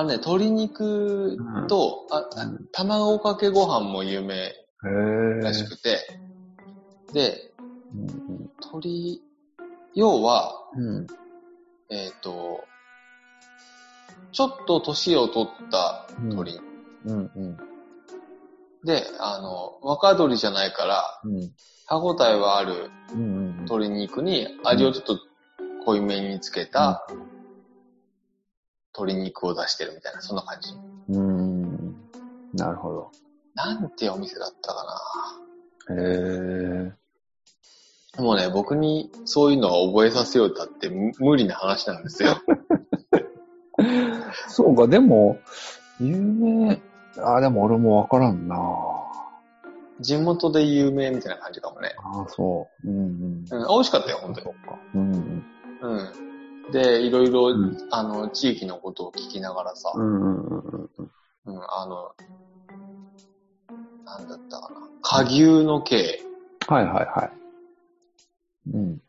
[0.00, 1.36] あのね、鶏肉
[1.68, 4.54] と、ああうん卵かけご飯も有名。
[5.42, 5.98] らしくて、
[7.12, 7.52] で、
[7.94, 9.20] うん鶏、
[9.94, 11.06] 要は、うん。
[11.90, 12.64] えっ、と、
[14.32, 16.58] ちょっと年を取った鶏。
[17.04, 17.56] うんうん。
[18.86, 21.52] で、あの、若鶏じゃないから、うん。
[21.84, 22.90] 歯応えはある。
[23.14, 25.18] 鶏肉に味をちょっと
[25.84, 27.06] 濃いめにつけた
[28.94, 30.74] 鶏肉を出してるみたいな、そんな感じ。
[31.08, 31.96] うん。
[32.54, 33.10] なるほど。
[33.54, 34.84] なんてお店だったか
[35.90, 36.92] へえ。
[38.16, 38.24] な。
[38.24, 42.36] もうね、僕にそういうのを覚えさせようったって無無理な話なんですよ。
[44.48, 45.38] そうか、でも、
[46.00, 46.80] 有名、
[47.18, 48.56] あ、でも俺もわからんな
[50.00, 51.94] 地元で有名みたいな感じかもね。
[51.98, 52.88] ああ、そう。
[52.88, 53.44] うんうん。
[53.50, 54.46] うん、美味しかったよ、本当に。
[54.46, 54.78] そうか。
[54.94, 55.44] うんうん。
[55.80, 56.29] うん。
[56.72, 60.90] で、いろいろ、うんあの、地域のことを聞きながらさ、うん
[61.46, 62.12] あの、
[64.04, 64.80] なんだったかな。
[65.02, 66.22] 下牛の系
[66.66, 67.30] はいはいはい。
[68.72, 69.02] うん。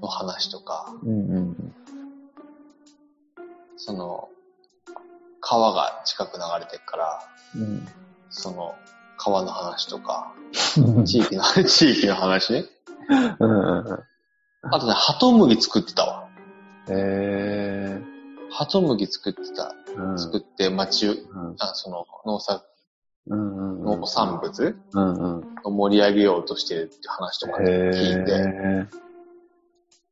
[0.00, 1.74] の話とか、うんうん
[3.76, 4.28] その、
[5.40, 7.20] 川が近く流れてるから、
[7.54, 7.88] うん。
[8.28, 8.74] その、
[9.16, 10.34] 川の話とか、
[10.76, 11.04] うん。
[11.04, 12.64] 地域の、地域の話ね。
[13.38, 13.98] うんうんうん。
[14.62, 16.27] あとね、ハトムギ作ってたわ。
[16.90, 18.00] え
[18.50, 19.74] ハトムギ作ってた。
[19.96, 20.10] ー。
[20.10, 20.18] うん。
[20.18, 22.64] 作って町を、うんあその、農作、
[23.26, 24.00] うんうんうん。
[24.00, 25.54] 農産物うんうん。
[25.64, 28.86] を盛り上げようとしてるって話とかへ聞いて、ー。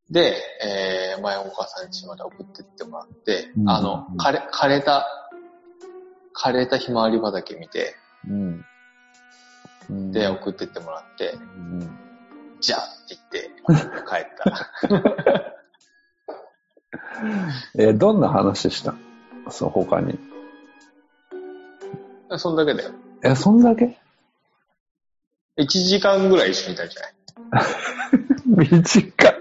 [0.09, 5.05] で、えー、前岡さん家まで送ってってもらって、うんあの、枯れ、枯れた、
[6.35, 7.95] 枯れたひまわり畑見て、
[8.29, 8.65] うん。
[9.89, 11.99] うんで、送ってってもらって、うん
[12.59, 14.25] じゃあって言って、帰っ
[14.89, 15.53] た。
[17.77, 18.93] えーどんな話した？
[19.49, 20.17] そう、他に。
[22.37, 22.91] そんだけだよ。
[23.23, 23.97] え、そんだけ
[25.57, 27.01] ？1時間ぐらい一緒にいたんじゃ
[27.55, 28.69] ない？
[28.81, 29.33] 短っ。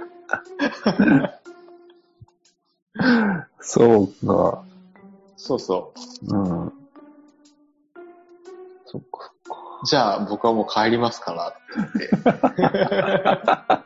[3.61, 4.63] そうか。
[5.37, 5.93] そうそ
[6.29, 6.73] うん。
[8.87, 9.87] そっかそっう。
[9.87, 13.86] じゃあ僕はもう帰りますからって言って。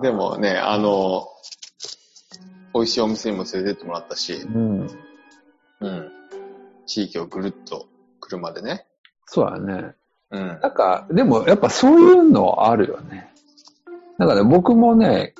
[0.00, 1.28] でもね、あの、
[2.74, 4.86] 美味しいお店にも連れてってもらったし、うん。
[5.80, 6.10] うん。
[6.86, 7.86] 地域をぐるっと
[8.20, 8.86] 車でね。
[9.26, 9.94] そうだね。
[10.30, 10.46] うん。
[10.46, 13.30] なんか、でもやっぱそういうのあるよね。
[14.16, 15.34] なんかね、僕もね、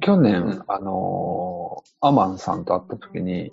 [0.00, 3.50] 去年、うんあのーアマンさんと会った時に、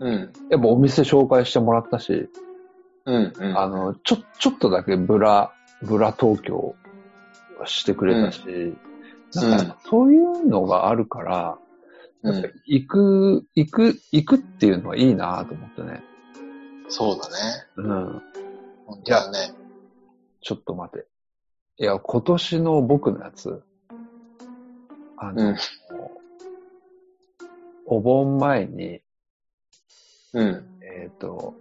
[0.00, 0.32] うん。
[0.50, 2.28] やっぱお店紹介してもらったし、
[3.06, 3.32] うん。
[3.36, 3.58] うん。
[3.58, 6.74] あの、ちょ、ちょっとだけブラ、ブラ東京
[7.64, 8.42] してくれたし、
[9.34, 11.58] なんかそういうのがあるから、
[12.22, 16.02] うん行く、行く、行くっていうのはいいなと思ってね。
[16.88, 17.66] そうだね。
[17.76, 18.22] うん。
[18.86, 19.54] 本当だね。
[20.42, 21.06] ちょっと待て。
[21.78, 23.62] いや、今年の僕のやつ、
[25.16, 25.56] あの、うん
[27.92, 29.00] お盆前に、
[30.32, 30.64] うん。
[30.80, 31.54] えっ、と、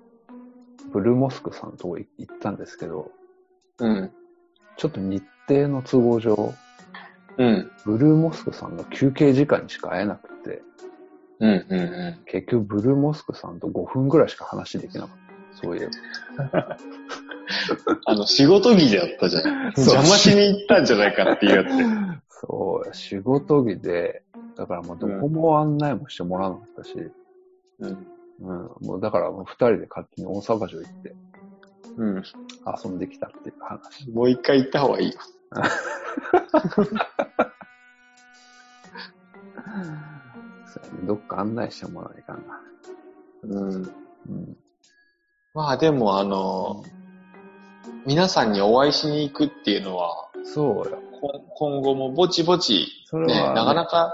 [0.93, 3.11] ブルーモスクさんのとこ行ったんですけど、
[3.79, 4.11] うん。
[4.77, 6.53] ちょっと日程の都合上、
[7.39, 7.71] うん。
[7.85, 10.61] ブルーモスクさんの休憩時間にしか会えなくて、
[11.39, 11.65] うん。
[11.69, 11.79] うん。
[11.79, 12.23] うん。
[12.25, 15.61] 結局ブルーモスクさんと5分ぐらいしか話できなかった。
[15.61, 15.89] そういえ
[16.53, 16.77] ば。
[18.05, 19.63] あの、仕事着でやったじゃん。
[19.77, 22.37] 邪魔しに行ったんじゃないかっていうやつ。
[22.41, 24.23] そう、仕事着で、
[24.57, 26.93] だからもうどこも案内もしてもらわなかったし、
[27.79, 28.07] うん。
[28.41, 31.15] うん、もうだからもう二人で勝手に大阪城行って
[31.97, 32.23] うん。
[32.83, 34.09] 遊んできたっていう話。
[34.11, 35.19] もう一回行った方がいいよ。
[36.71, 36.85] そう
[40.85, 42.61] やねどっか案内してもらわないかんな。
[43.43, 43.93] うん。
[44.29, 44.57] うん。
[45.53, 46.83] まあでもあの、
[48.05, 51.01] 皆さんにお会いしに行くっていうのは、そうよ。
[51.19, 54.13] こ今後もぼちぼち、ね、それは、なかなか、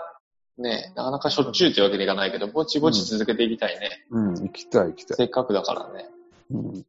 [0.57, 4.05] ね、なかなかしょっちゅうってわけにいかないけど、ぼちぼち続けていきたいね。
[4.09, 5.17] うん、行きたい行きたい。
[5.17, 6.09] せっかくだからね。
[6.51, 6.85] うん。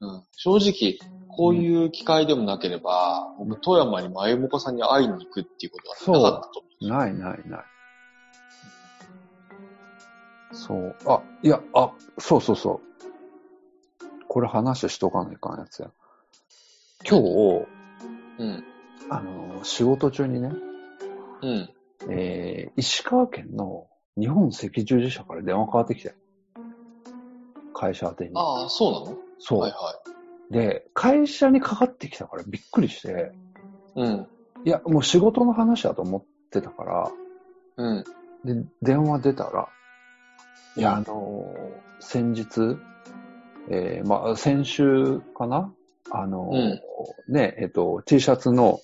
[0.00, 0.98] うん、正直、
[1.40, 6.86] こういう機会でもなければ、僕、富山に前もこさんに会いに行くっていうことはなかったと思う。
[6.86, 7.64] ないないない。
[10.52, 10.94] そう。
[11.06, 14.06] あ、いや、あ、そうそうそう。
[14.28, 15.90] これ話しとかないかんやつや。
[17.08, 17.66] 今日、
[18.38, 18.64] うん。
[19.08, 20.52] あの、仕事中にね、
[21.40, 21.70] うん。
[22.10, 23.86] えー、石川県の
[24.18, 26.14] 日本赤十字社から電話かかってきて。
[27.72, 28.32] 会社宛てに。
[28.34, 29.16] ああ、そうなの？
[29.38, 29.94] そう、はいは
[30.50, 33.32] で、会社にかかってきたからびっくりして、
[33.96, 34.00] い。
[34.00, 34.26] うん。
[34.64, 37.10] いや、もう仕事の話だと思ってたから、
[37.76, 38.04] うん。
[38.44, 39.68] で、電話出たら、
[40.76, 42.78] いや、うんあのー先日、
[43.68, 45.72] えーまあ、先週かな？
[46.10, 48.80] あのーね、えっと、T シャツの、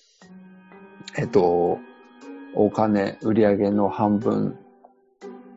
[1.18, 1.78] えっと、
[2.54, 4.58] お金、売り上げの半分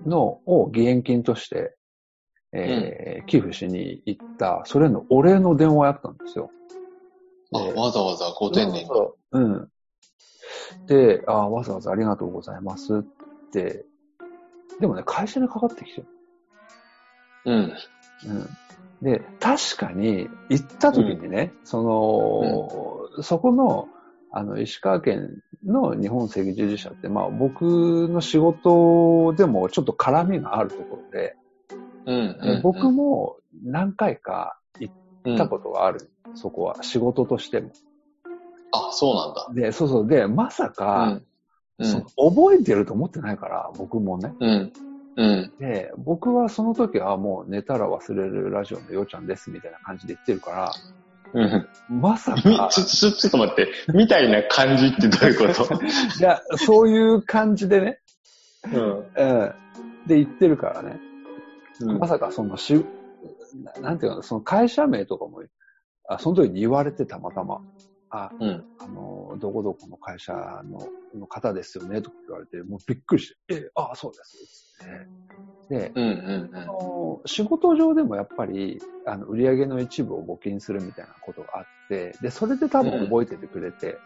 [0.05, 1.75] の、を義援金として、
[2.51, 6.49] えー寄付しに行った、それのお礼の電話やったんですよ。
[7.53, 8.85] あ、でわざわざご丁寧に。
[8.85, 9.71] そううん。
[10.87, 13.01] で、あわざわざありがとうございますっ
[13.51, 13.85] て、
[14.79, 16.07] でもね、会社にかかってきてる。
[17.45, 17.73] うん。
[18.25, 18.49] うん。
[19.01, 21.83] で、確かに、行った時にね、そ
[23.17, 23.87] の、そこの、
[24.31, 27.61] あの、石川県の日本赤十字社って、まあ僕
[28.09, 31.29] の仕事でもちょっと絡みがあるところで、うん。
[31.29, 31.48] うん。
[32.61, 34.91] 僕も何回か行
[35.35, 37.71] ったことがある、そこは、仕事としても。
[38.71, 39.47] あ、そうなんだ。
[39.67, 40.07] で、そうそう。
[40.07, 41.19] で、まさか、
[41.77, 41.85] うん。
[41.85, 44.33] その覚えてると思ってないから、僕もね。
[44.39, 44.73] うん。
[45.15, 45.53] うん。
[45.59, 50.71] で、僕はその時はもう寝たら忘れるラジオのようちゃんですみたいな感じで言ってるから、
[51.33, 51.67] うん。
[51.89, 53.71] まさみ ちょ、か、ちょ、ちょっと待って。
[53.93, 55.73] みたいな感じってどういうこと？
[56.19, 57.99] いや、そういう感じでね、
[58.73, 58.81] うん。
[58.81, 58.99] う
[59.45, 59.53] ん。
[60.07, 60.99] で言ってるからね、
[61.81, 62.85] うんまさかそのし、
[63.63, 65.43] ななんていうの、その会社名とかも、
[66.07, 67.59] あその時に言われてたまたま、
[68.09, 68.65] あ、うん。
[68.79, 70.89] あの、どこどこの会社の
[71.19, 74.87] の方ですよね、とか言われて、もうびっくりして、え、あそうです、つっ
[75.69, 75.89] て。
[75.89, 76.03] で、うん。
[76.03, 76.55] うん。
[76.55, 83.97] あの仕事上でもやっぱり、あの、売り上げの一部を募金するみたいなことがあって、で、それで多分覚えててくれて、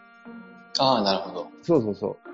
[0.78, 1.50] ああ、なるほど。
[1.62, 2.33] そうそうそう。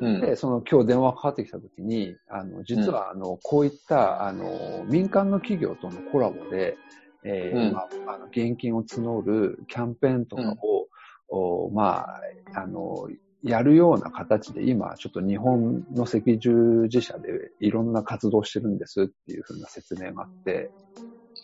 [0.00, 0.20] うん。
[0.20, 6.76] で、その今日電話かかってきた時に、あの、実はあの、こういった、あの、民間の企業とのコラボで、
[7.22, 12.06] えーうんまあ、あの、現金を募るキャンペーンとかを、おま
[12.54, 13.08] あ、あの、
[13.42, 20.70] やるような形で今、ちょっと日本の赤十字社でいろんな活動してるんですっていうふうな説明があって、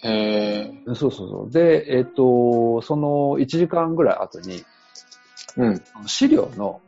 [0.03, 0.73] へえ。
[0.89, 1.51] そうそうそう。
[1.51, 4.63] で、えっ、と、その1時間ぐらい後に、
[5.57, 5.83] うん。
[6.07, 6.81] 資料の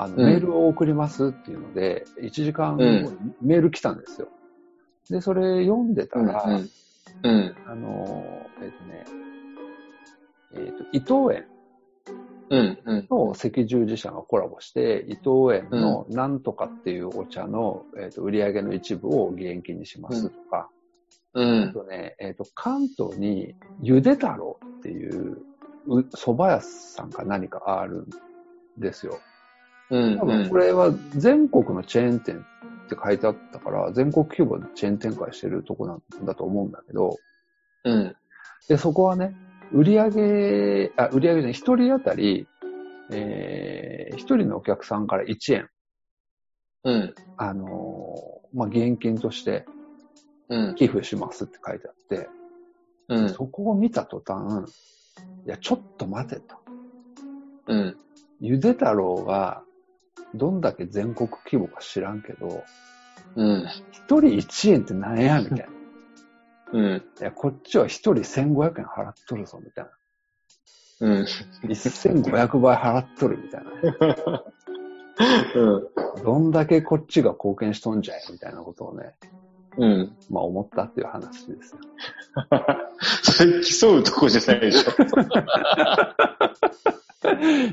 [0.00, 3.10] あのうんメールを送りますっていうので、1時間後に
[3.42, 4.28] メール来たんですよ。
[5.10, 6.26] で、それ読んでたうん。
[6.26, 6.70] ら、うん。
[7.22, 7.54] うん。
[7.66, 9.04] あの、えっ、とね、
[10.54, 11.44] えっ、と、伊藤園
[12.48, 12.78] うん。
[12.84, 13.06] うん。
[13.06, 20.70] と赤十字社がコラボして、伊藤園のなんとかっていうお茶の、えー、と売り上げの一部を義援金にしますとか、
[21.34, 21.72] うあん。
[21.74, 25.42] とね、えっ、と、関東にゆで太郎っていう
[25.86, 28.06] う蕎麦屋さんか何かある
[28.78, 29.20] んですよ。
[29.90, 30.18] うん。
[30.18, 32.44] 多分これは全国のチェーン店
[32.86, 37.16] って書いてあったから、全国規模でチェーン展開してるとこなんだと思うんだけど、
[37.84, 38.16] うん。
[38.68, 39.34] で、そこはね、
[39.72, 42.46] 売り上げ、あ、売り上げじゃない、一人当たり、
[43.10, 45.68] えー、一人のお客さんから1円、
[46.84, 47.14] うん。
[47.36, 49.64] あのーまあ、現金として
[50.48, 50.74] うん。
[50.74, 52.28] 寄付しますって書いてあって、
[53.08, 53.28] うん。
[53.30, 54.68] そこを見た途端、
[55.46, 56.56] いや、ちょっと待てと。
[57.68, 57.96] うん。
[58.40, 59.62] ゆで太郎が、
[60.34, 62.64] どんだけ全国規模か知らんけど、
[63.36, 63.66] うん。
[63.92, 65.66] 一人1円ってなんやみたいな。
[66.72, 66.96] うん。
[66.96, 69.90] いや、こっちは一人1500円払っとるぞ、みたいな。
[71.00, 71.26] うん。
[71.64, 74.44] 1500倍払っとる、みたいな。
[75.54, 76.24] うん。
[76.24, 79.14] どんだけこっちが貢献しとんじゃい、みたいなことをね、
[79.76, 80.16] うん。
[80.30, 81.78] まあ思ったっていう話ですよ。
[83.22, 84.90] それ競うとこじゃないでしょ。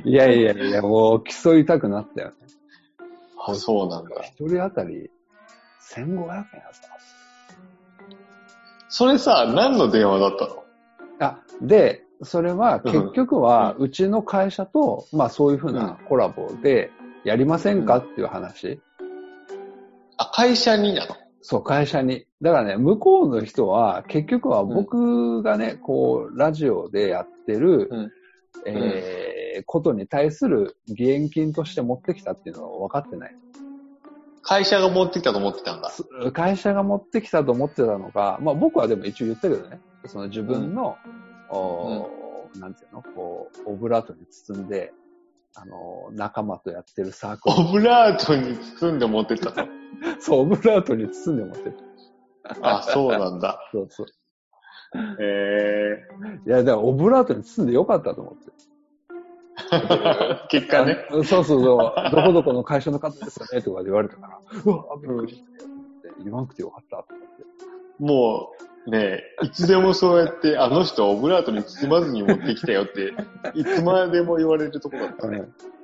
[0.03, 2.33] いやいやいや、もう競いたくなったよね。
[3.45, 4.21] あ、そうなんだ。
[4.23, 5.09] 一人当たり
[5.93, 6.81] 1500円やさ。
[8.89, 10.63] それさ、何の電話だったの？
[11.19, 16.91] あ、で、それは結局は、うちの会社と、まあそういうふうなコラボで
[17.23, 18.81] やりませんかっていう話。
[20.17, 21.15] あ、会社になの？
[21.41, 22.25] そう、会社に。
[22.41, 28.11] だからね、向こうの人は、結局は僕がね、こう、ラジオでやってる、うん
[28.65, 33.35] えーことに対する義援金として持ってきたっていうのは分かってない。
[34.41, 35.89] 会社が持ってきたと思ってたんだ。
[35.89, 40.97] す会社が持ってきたと思ってたのか、まあ僕はでも一応言ったけどね、その自分の、
[41.49, 44.93] おーなんていうの、こう、オブラートに包んで、
[45.55, 47.55] あの、仲間とやってるサークル。
[47.59, 49.67] オブラートに包んで持ってったの？
[50.19, 51.77] そう、オブラートに包んで持ってる。
[52.61, 53.59] あ、そうなんだ。
[53.71, 54.07] そうそう。
[55.19, 56.01] え
[56.45, 58.51] いや、だからオブラートに包んでよかったと思って。
[59.57, 61.05] ー、 結果ね。
[61.09, 61.61] あそうそうそう、
[62.11, 67.45] どこどこの会社の方ですよね、とか言われたから、うわ、びっくりしたよって言わなくてよかったと思って。
[67.99, 68.51] も
[68.85, 73.13] う、ねいつでもそうやって、あの人オブラートに包まずに持ってきたよって、
[73.55, 75.43] いつまでも言われるとこだったね。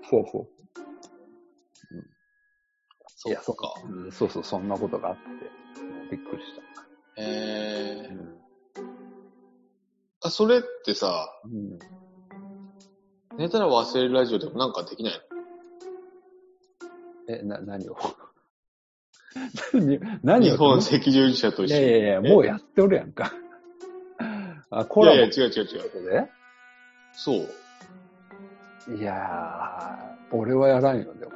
[0.10, 0.48] そうそう。
[3.16, 3.74] そいや、そうか。
[3.90, 5.22] うんそうそう、そんなことがあって、
[6.12, 6.48] びっくりし
[7.18, 8.22] えーた。
[8.22, 8.44] うん
[10.26, 11.80] あ、それってさ、うん
[13.38, 15.14] 寝たら忘れるラジオでもなんかできない
[17.28, 17.36] の？
[17.36, 17.98] え、な、何を？
[19.74, 20.52] 何何を？
[20.52, 21.82] 日本赤十字社とい一緒に。
[21.84, 23.34] やいやいや、もうやっておるやんか。
[24.70, 26.30] あ、コラボいやいや、違う違う違う。
[27.14, 27.50] そう。
[28.96, 31.32] いやー、俺はやらんよ、でも。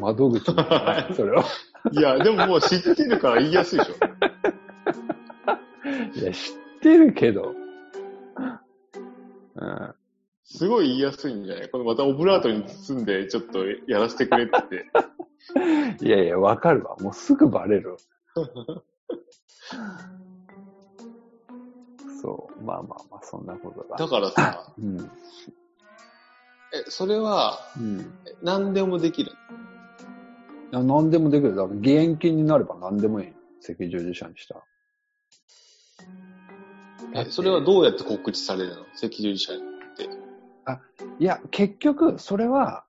[0.00, 1.44] 窓口もやらんそれは。
[1.92, 3.94] いや、でももう知ってるから言いやすいでしょ。
[6.18, 7.54] いや、知ってるけど。
[10.56, 10.60] うん。
[10.60, 11.68] すごい言いやすいんじゃない？
[11.68, 14.86] このまたオブラートに包んで、ちょっとやらせてくれって。
[16.04, 16.96] いやいや、わかるわ。
[17.00, 17.96] もうすぐバレる。
[22.22, 22.62] そう。
[22.64, 23.96] まあまあまあ、そんなことが。
[23.96, 24.96] だからさ、 うん。
[24.98, 28.00] え、それは、うん。
[28.00, 28.04] え
[28.42, 29.32] 何でもできる。
[30.72, 31.54] あ何でもできる。
[31.54, 33.32] だから、義援金になれば何でもいい。
[33.68, 34.62] 赤十字社にしたら。
[37.14, 38.82] え、それはどうやって告知されるの？
[38.82, 39.56] 赤十字社っ
[40.66, 41.04] て。
[41.18, 42.84] いや、結局、それは、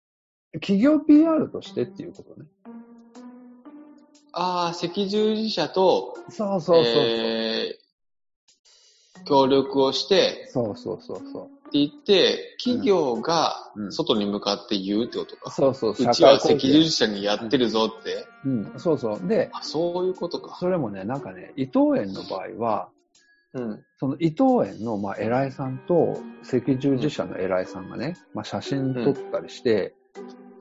[0.54, 2.48] 企業 PR としてっていうことね。
[4.32, 7.04] ああ、赤十字社と、そうそうそう。
[7.04, 7.88] えー
[9.28, 11.46] 協力をして、そうそうそうそう。
[11.68, 15.52] って言って、企業がうん外に向かって言うってことか。
[15.52, 18.28] そうそう、うちは赤十字社にやってるぞって。
[18.46, 19.28] うん、そうそう。
[19.28, 20.56] で、あ、そういうことか。
[20.60, 22.90] それもね、なんかね、伊藤園の場合は、
[23.58, 23.84] うん。
[23.98, 29.96] その伊藤園の、まあ、偉いさんと赤十字社の偉いさんがね、まあ、写真撮ったりして、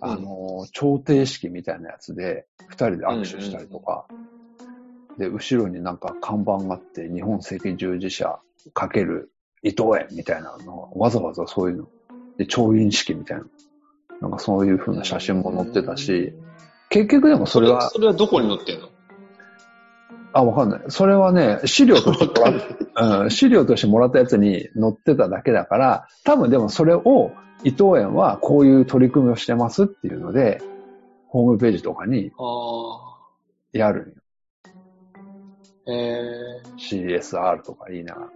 [0.02, 0.10] うん。
[0.10, 4.06] あの、調停式みたいなやつで、二人で握手したりとか、
[5.18, 8.38] で、後ろになんか看板があって、日本赤十字社
[8.74, 9.30] かける
[9.62, 11.88] 伊藤園みたいなの、わざわざそういうの。
[12.38, 13.44] で、調印式みたいな。
[14.20, 16.32] なんかそういう風な写真も載ってたし、
[16.88, 18.88] 結局でもそれは、それはどこに載ってんの？
[20.36, 20.80] あ、わかんない。
[20.88, 27.30] それはね、資料としてもらっ、 うん、資料としてもらったやつに載ってただけだから、多分でもそれを
[27.64, 30.60] 伊藤園はこういう取り組みをしてますっていうので、
[31.28, 33.18] ホームページとかにあ
[33.72, 34.14] やるんよ。
[35.86, 35.90] あ。
[35.90, 37.18] えー。
[37.18, 38.28] CSR とか言いながら。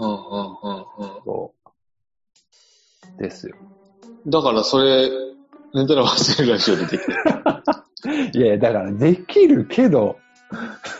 [0.00, 1.54] うんうんうんそ
[3.16, 3.22] う。
[3.22, 3.54] ですよ。
[4.24, 4.30] うん。
[4.30, 5.08] だからそれ、
[5.72, 7.14] 寝たら忘れるラジオでできる。
[8.34, 10.16] いやいや、だからできるけど、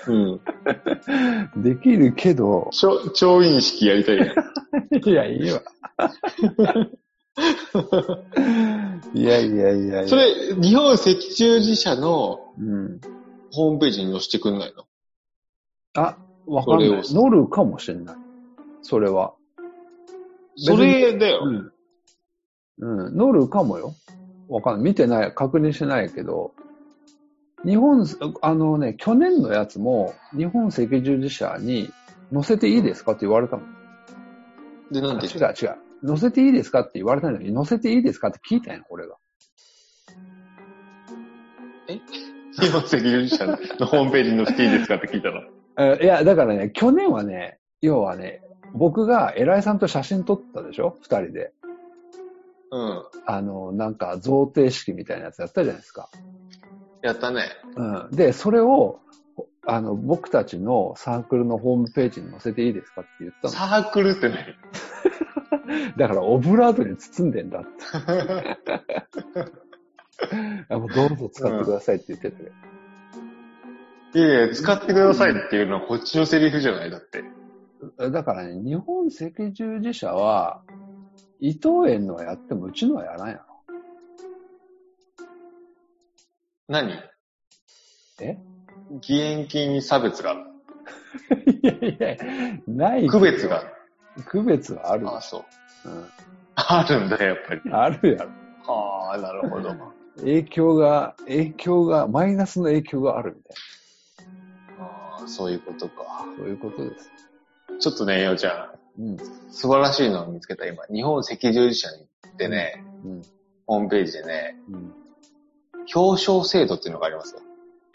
[0.07, 1.63] うん。
[1.63, 4.35] できるけど、調調印式やりたいね。
[5.05, 5.63] いや、いいわ。
[9.15, 10.09] いやいやいやいや。
[10.09, 11.05] それ、日本赤
[11.37, 13.01] 十字社のうん。
[13.53, 14.85] ホームページに載せてくんないの？
[15.97, 16.89] あ、わかんない。
[17.13, 18.17] 乗るかもしれない。
[18.83, 19.35] それは。
[20.57, 21.43] それだよ。
[21.45, 23.07] うん。
[23.07, 23.17] うん。
[23.17, 23.95] 乗るかもよ。
[24.49, 24.85] わかんない。
[24.85, 26.53] 見てない、確認してないけど、
[27.65, 28.07] 日本、
[28.43, 31.91] あのね、去年のやつも、日本赤十字社に
[32.33, 33.13] 載せていいですか？
[33.13, 33.75] って言われたもん。
[34.93, 35.77] で、なんて違う違う。
[36.07, 38.29] 載せていいですかって言われたのに、載せていいですか？
[38.29, 39.17] って聞いたんよ、俺が。
[42.61, 43.57] 日本赤十字社の
[43.87, 45.41] ホームページに載せていいですかって聞いたの？
[45.79, 48.43] えいや、だからね、去年はね、要はね、
[48.75, 50.97] 僕が偉いさんと写真撮ったでしょ？
[51.03, 51.53] 二人で。
[52.71, 53.03] うん。
[53.27, 56.09] あの、なんか、贈呈式みたいなやつやったじゃないですか。
[57.05, 57.51] やったね。
[57.77, 58.09] うん。
[58.13, 58.99] で、それを、
[59.67, 64.45] あの、僕たちのサークルのホームページに載せていいですかって言ったサークルって何の。
[65.99, 67.69] だから、オブラートに包んでんだって。
[70.71, 72.53] あもうどうぞ使ってくださいって言ってて。
[74.15, 77.23] いやいや、使ってくださいっていうのはこっちのセリフじゃないだって。
[78.11, 80.63] だからね、日本赤十字社は、
[81.41, 83.54] 伊藤園のはやってもうちのはやらんやろ。
[86.69, 86.93] 何？
[88.21, 88.39] え？
[88.97, 90.41] 義援金に差別がある。
[91.63, 92.17] いやいや、
[92.67, 93.71] ない区別がある。
[94.25, 95.09] 区別はある。
[95.09, 95.45] ああ、そ
[95.85, 95.89] う。
[95.89, 96.07] うん、
[96.55, 97.61] あるんだ、やっぱり。
[97.73, 98.31] あるやろ。
[98.67, 99.75] ああ、なるほど。
[100.17, 103.57] 影響が、影響が、マイナスの影響があるみたい
[104.79, 106.05] ああ、そういうことか。
[106.05, 106.37] な。
[106.37, 107.11] そういうことです。
[107.81, 109.17] ちょっとね、ようちゃん、うん。
[109.51, 110.85] 素晴らしいのを見つけた、今。
[110.87, 113.23] 日本赤十字社に行ってね、うん。
[113.67, 114.95] ホームページでね、うん。
[115.93, 117.41] 表彰制度っていうのがありますよ。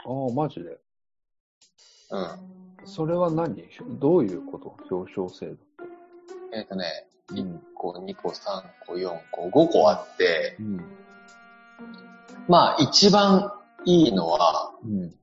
[0.06, 0.78] ああ、マジで。
[2.12, 2.28] うん。
[2.86, 3.56] それは何？
[4.00, 4.76] どういうこと？
[4.96, 5.64] 表彰制度って。
[6.54, 6.86] えっ、とね、
[7.32, 10.84] うん1個、2個、3個、4個、5個あって、うん。
[12.48, 13.54] まあ一番
[13.86, 15.14] いいのは、うん。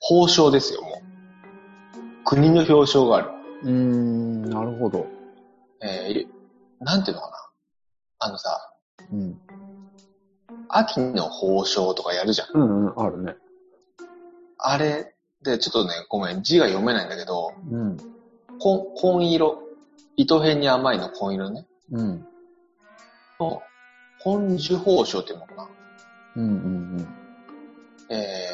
[0.00, 2.24] 報奨ですよ、もう。
[2.24, 3.30] 国の表彰がある。
[3.62, 5.06] うーん、なるほど。
[5.82, 6.26] えー、
[6.80, 7.36] なんていうのかな。
[8.18, 8.74] あのさ、
[9.12, 9.40] うん。
[10.76, 12.48] 秋の報奨とかやるじゃん。
[12.52, 13.36] うんうん、あるね。
[14.58, 17.96] あれで、ちょっとね、ごめん、字が読めないんだけど、うん。
[18.58, 19.62] 紺紺色、
[20.16, 21.66] 糸辺に甘いの紺色ね。
[21.92, 22.26] うん。
[23.38, 23.62] の、
[24.18, 25.68] 本樹報奨っていうのかな。
[26.36, 27.08] うんうん
[28.10, 28.48] え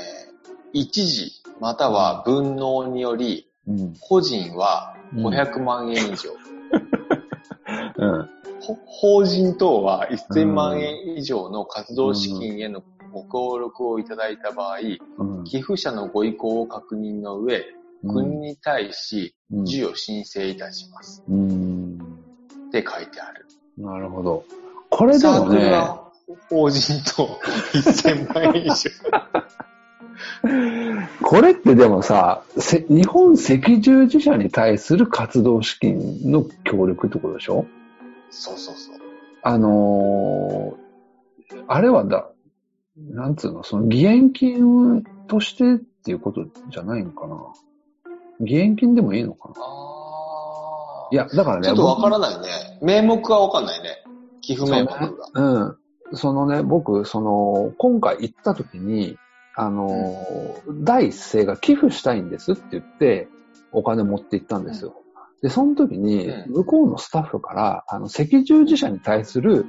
[0.46, 3.80] ー、一時、または分納により、うん。
[3.80, 3.94] うん。
[4.00, 6.30] 個人はうん500万円以上。
[7.96, 8.22] うん。
[8.22, 8.39] ほ
[8.86, 14.78] 法人等は1000万円以上の活動資金へのご協力をいただいた場合、
[15.18, 15.44] うん。
[15.44, 17.64] 寄付者のご意向を確認の上、
[18.08, 21.22] 国に対しうん授与申請いたします。
[21.28, 21.98] うん。
[22.68, 23.46] って書いてある。
[23.76, 24.44] なるほど。
[24.90, 25.72] これでもね、
[26.48, 27.40] 法人と
[27.72, 28.90] 1000万円以上。
[31.22, 37.64] これってでもさ、せ日本赤十字社に対する活動資金の協力ってことでしょ？
[38.30, 38.96] そうそうそう。
[39.42, 40.90] あのー
[41.66, 42.28] あれはだ、
[42.96, 47.36] なんつうの、その義援金としてっていうことじゃないのかな
[48.40, 52.48] 義援金でもいいのかなあいや、だからね、ちょっとわからないね。
[52.82, 54.04] 名目はわかんないね。
[54.40, 55.08] 寄付名目が。
[55.34, 55.58] う
[56.12, 56.16] ん。
[56.16, 59.18] そのね、僕、その、今回行った時に、
[59.56, 59.90] あの、
[60.82, 63.28] 第一声が寄付したいんですって言って、
[63.72, 64.94] お金持って行ったんですよ。
[65.42, 69.66] で、その時にう、ん向こうのスタッフから、あの、赤十字社に対する、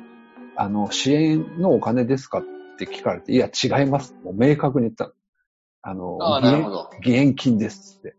[0.56, 2.44] あの、支援のお金ですかっ
[2.78, 4.16] て聞かれて、いや、違います。
[4.24, 5.12] もう明確に言ったの。
[5.84, 6.90] あの、ああ、義援なるほど。
[7.04, 8.16] 義援金ですって。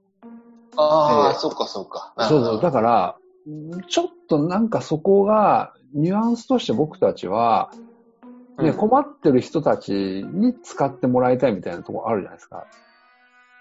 [0.76, 2.14] ああ、ええそっかそっか。
[2.28, 2.60] そうそう。
[2.60, 3.16] だから、
[3.88, 7.70] ちょっとなんかそこが、ニュアンスとして僕たちは、
[8.58, 12.66] ね、うん困ってる人たちに使ってもらいたいみたいなところあるじゃないですか。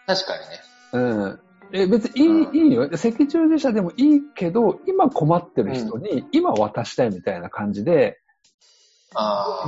[0.05, 0.61] 確かにね。
[0.93, 1.39] うん。
[1.73, 2.83] え、別にいい、うんいいよ。
[2.83, 8.19] 赤十字社でもいいけど、今困ってる人に今渡したいみたいな感じで。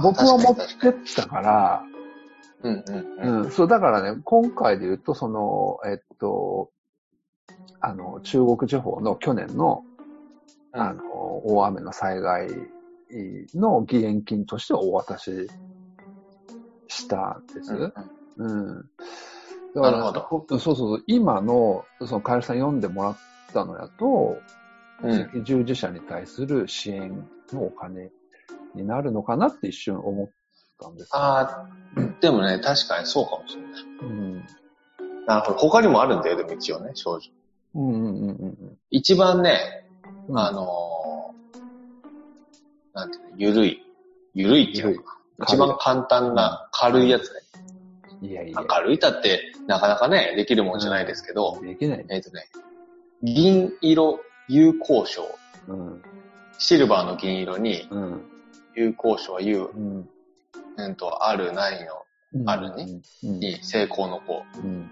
[0.02, 1.84] 僕は持ってったから、
[2.62, 3.44] うんうんうん。
[3.44, 6.72] うん、そう、だからね、今回で言うと、その、えっと、
[7.80, 9.84] あの、中国地方の去年の、
[10.72, 11.04] あの、
[11.46, 12.48] 大雨の災害
[13.54, 15.50] の義援金としてお渡し
[16.88, 17.74] したんです。
[17.74, 17.94] うんうん
[18.38, 18.90] うん。
[19.76, 23.18] だからなるほどほそうそうそう、今の、その、カエルさん読んでもらっ
[23.54, 24.38] たのやと、
[25.04, 25.22] うん。
[25.22, 28.10] 赤十字社に対する支援のお金
[28.76, 30.30] になるのかなって一瞬思っ
[30.80, 31.10] たんですよ。
[31.14, 31.68] ああ、
[32.22, 33.84] でもね、確かにそうかもしれない。
[33.84, 34.46] うん。
[35.26, 35.58] なるほど。
[35.58, 37.32] 他にもあるんだよ、でも一応ね、少女。
[37.76, 39.88] うんうんうんうん一番ね、
[40.28, 40.40] うん。
[40.40, 41.24] あのー
[42.94, 43.84] なんていうの、ゆるい。
[44.36, 45.46] ゆるいっていうのかな。
[45.46, 47.40] 一番簡単な軽いやつね。
[48.24, 52.06] いやいやまあ、軽いたってなかなかね、できるもんじゃないですけど、できないね。
[52.10, 52.48] えっ、とね、
[53.22, 55.24] 銀色有効賞。
[55.68, 56.02] うん。
[56.58, 58.22] シルバーの銀色にうん。
[58.76, 60.10] 有効賞は有、うん。
[60.78, 61.86] うんと、あるない
[62.34, 62.88] の、あるね。
[63.24, 63.40] うん。
[63.40, 64.90] に成功の子うん。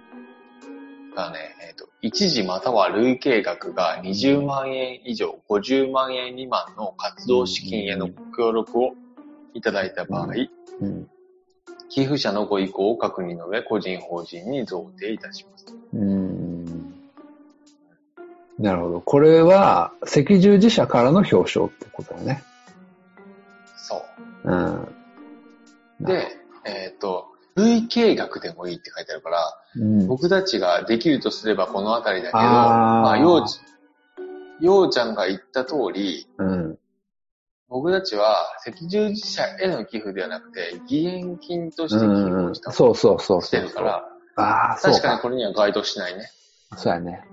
[1.15, 8.91] がね、えっ、と、一時または累計額が20万円以上、50万円未満の活動資金へのご協力を
[9.53, 10.27] いただいた場合、
[10.81, 11.07] うん。
[11.91, 15.65] 寄付者のご意向を確認の上、個人法人に贈呈いたします。
[15.93, 16.65] うん。
[18.57, 19.01] なるほど。
[19.01, 22.43] これは、赤十字社からの表彰ってことだね。
[23.75, 24.05] そ
[24.45, 24.49] う。
[24.49, 24.87] うん。
[25.99, 26.29] で、
[26.63, 33.59] えっ、と、累計額でもいいって書いてあるから、うん、僕たちができるとすればこのあたりだけど、あーまあ、ようち、
[34.61, 36.77] ようちゃんが言った通り、うん。
[37.71, 43.61] 僕たちは赤十字社への寄付ではなくて、義援金として寄付うんをしたそうそうそうして。
[43.61, 44.05] るから、
[44.35, 45.21] ああ、そう確かにか。
[45.21, 46.29] これには該当しないね。
[46.75, 47.23] そうやね。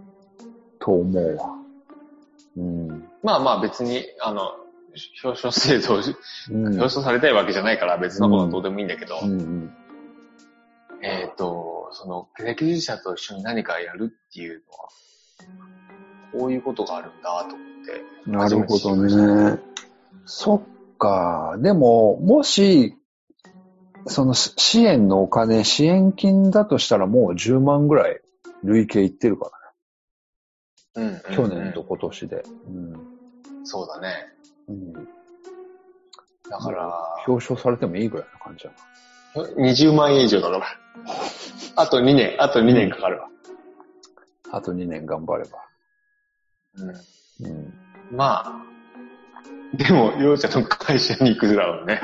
[0.78, 1.50] と思うわ。
[2.56, 3.08] うん。
[3.24, 4.52] まあまあ別に、あの、
[5.24, 6.66] 表彰制度を、うん。
[6.68, 9.72] 表彰されたいわけじゃないから別のことはどうでもいいんだけど、うんうん。
[11.02, 14.88] えっ、と、その、赤十字社と一緒に何かやるっていうのは、
[16.32, 18.30] こういうことがあるんだと思って。
[18.30, 18.96] なるほど。
[18.96, 19.67] ね。
[20.30, 21.56] そっか。
[21.58, 22.94] でも、もし、
[24.06, 28.20] そのし支援のお金、支援金だとしたらもう10万ぐらい
[28.62, 29.50] 累計いってるか
[30.94, 31.22] らうんうんうんね。
[31.30, 32.42] 去年と今年で。
[33.64, 34.08] そうだね。
[34.68, 34.74] うん。
[34.74, 35.08] うん。
[36.50, 36.94] だから、
[37.26, 39.62] 表彰されてもいいぐらいな感じだな。
[39.72, 40.66] 20万円以上だから。
[41.76, 43.28] あと2年、あと2年かかるわ。
[44.52, 45.58] あと2年頑張れば。
[46.74, 47.74] うんうん。
[48.10, 48.67] まあ、
[49.74, 52.00] でも、ようちゃんの会社に行くだろうね。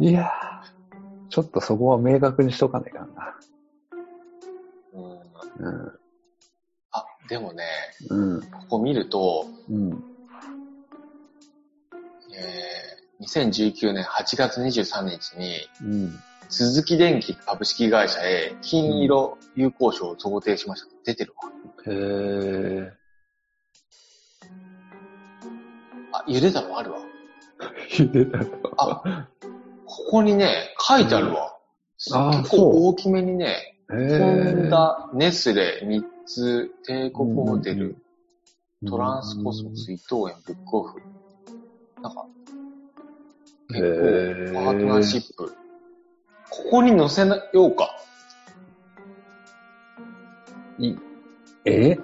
[0.00, 3.36] いやー、ちょっとそこは明確にしとかないかんな。
[4.92, 5.02] うん、
[5.66, 5.92] うん。
[6.92, 7.64] あ、でもね、
[8.10, 8.40] うん。
[8.42, 10.04] ここ見ると、うん。
[12.34, 16.18] えー、2019年8月23日に、うん。
[16.50, 20.88] 鈴木電機株式会社へ金色有効賞を贈呈しました。
[21.04, 21.50] 出てるわ。
[21.86, 22.99] へー。
[26.20, 26.98] あ、ゆで卵あるわ。
[27.98, 28.38] ゆでた
[28.76, 29.26] あ、
[29.86, 31.56] ここにね、書いてあるわ。
[32.12, 34.66] あー結構大きめにね、へホー。
[34.66, 37.96] ンダ、ネスレ、3つ、帝国ホテル、
[38.86, 41.00] トランスコスモス、伊藤園、ブックオフ。
[42.02, 42.26] なんか、
[43.68, 43.80] 結
[44.52, 45.54] 構、パートナーシップ。
[46.50, 47.90] ここに載せようか。
[50.78, 50.96] い
[51.66, 51.98] え？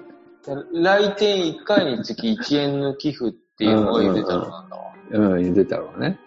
[0.71, 4.93] 来店1回につき1円の寄付っていうのがゆで太郎なんだわ。
[5.09, 6.19] うん、ゆで太郎ね。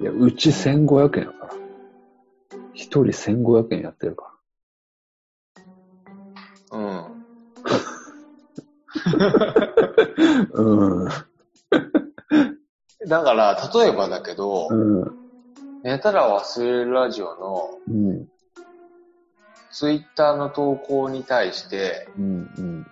[0.00, 1.54] いや、うち1500円やから。
[2.72, 4.32] 一人1500円やってるか
[6.72, 6.80] うん。
[6.80, 7.04] ら。
[10.54, 11.08] うん。
[13.08, 15.04] だから、例えばだけど、うん。
[15.82, 18.26] 寝たら忘れるラジオのうん。
[19.70, 22.50] ツイッターの投稿に対して、うん。
[22.56, 22.86] うん。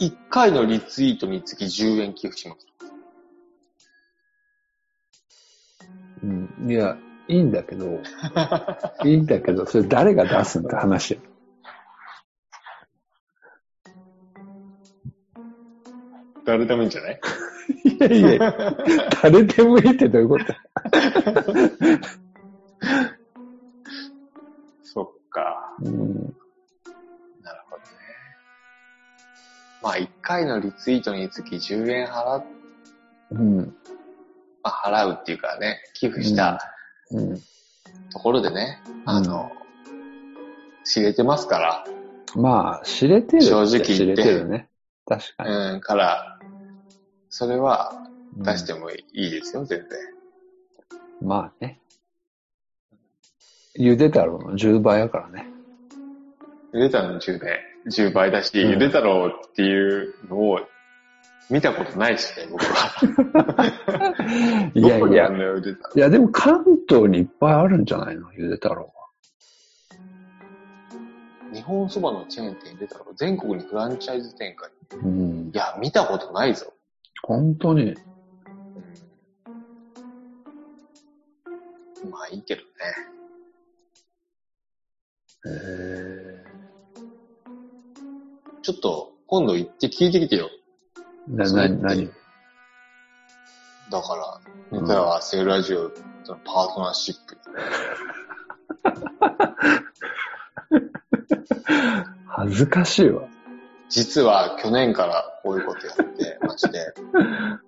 [0.00, 2.66] 1回のリツイートにつき10円寄付します。
[6.22, 6.70] うん。
[6.70, 6.96] いや、
[7.28, 8.00] いいんだけど、
[9.04, 11.20] いいんだけど、それ誰が出すんって話や。
[16.44, 17.20] 誰でもいいんじゃない？
[17.84, 18.76] いやいや、
[19.22, 20.44] 誰でもいいってどういうこと？
[24.82, 25.76] そっか。
[25.82, 26.37] うん。
[29.82, 32.44] まあ、1回のリツイートにつき10円払っ、
[33.30, 33.58] うん。
[34.62, 36.58] まあ、払うっていうかね、寄付した
[37.10, 37.40] うん。
[38.10, 39.50] ところでね、あの、
[40.84, 41.84] 知れてますから、
[42.34, 44.68] まあ、知れてる正直知れててるね。
[45.06, 45.50] 確かに。
[45.50, 46.38] うん、から、
[47.30, 47.92] それは
[48.36, 49.88] 出してもいいですよ、全然。
[51.20, 51.80] まあね。
[53.74, 55.48] ゆで太郎の10倍やからね。
[56.78, 57.60] ゆで太郎の10倍、
[57.90, 60.60] 10倍だし、うんゆで太郎っていうのを
[61.50, 62.94] 見たことないしね、僕は。
[64.74, 65.28] いやいや。
[65.28, 68.32] いやでも関東にいっぱいあるんじゃないの？
[68.32, 68.92] ゆで太郎は。
[71.52, 74.70] 日本そばのチェーン店ゆで太郎、全国にフランチャイズ展開。
[75.02, 75.56] うんい。
[75.56, 76.72] や、見たことないぞ。
[77.24, 77.94] 本当に。
[82.04, 82.66] うん、まあいいけどね。
[85.46, 85.50] へ
[86.44, 86.47] え。
[88.68, 90.50] ちょっと、今度行って聞いてきてよ。
[91.26, 92.10] な、な、それって何？
[93.90, 94.38] だから、
[94.78, 96.02] ネタはセールラジオと
[96.32, 97.38] のパートナーシップ。
[102.28, 103.26] 恥ずかしいわ。
[103.88, 106.92] 実は去年からこういうことやってま して、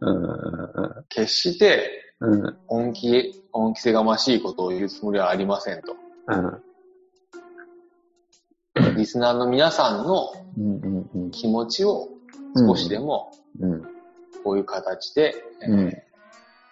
[0.01, 1.07] うん。
[1.09, 2.59] 決してうん。
[2.69, 5.97] 恩気、恩着せがましいことを言うつもりはありませんと。
[6.27, 6.63] うん。
[8.97, 10.35] リスナーの皆さんの。
[11.33, 12.09] 気持ちを
[12.57, 13.83] 少しでもうん。
[14.45, 15.35] こういう形で、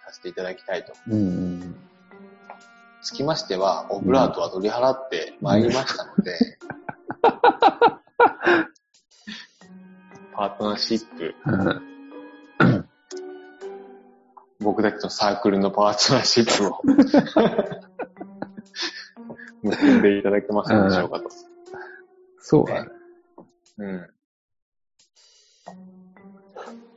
[0.07, 0.93] させていただきたいと。
[1.09, 1.75] うん。
[3.03, 6.39] つきましては、オブラートは取り払ってまいりましたので、
[10.35, 12.89] パートナーシップ、うん。
[14.61, 16.81] 僕たちのサークルのパートナーシップを
[19.63, 21.29] 結んでいただけませんでしょうかと。
[22.41, 22.98] そうだね。
[23.79, 24.11] うん。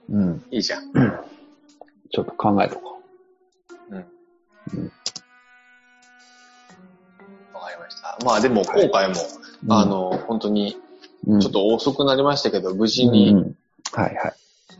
[0.10, 0.44] うん。
[0.52, 0.92] いいじゃん。
[2.12, 3.02] ちょっと考えとこ
[3.90, 3.98] うん。
[3.98, 4.92] うん
[7.54, 8.18] わかりました。
[8.26, 9.18] まあでも今回も、う。
[9.70, 10.76] あの、本当に、
[11.28, 13.56] うん、ちょっと遅くなりましたけど、無事うん、に、うん
[13.94, 14.34] はいはい。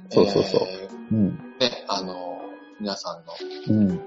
[0.10, 0.62] そうそうそう。
[0.68, 1.28] えうん。
[1.60, 2.42] ーね、あの、
[2.80, 3.34] 皆さんの
[3.70, 4.02] うん。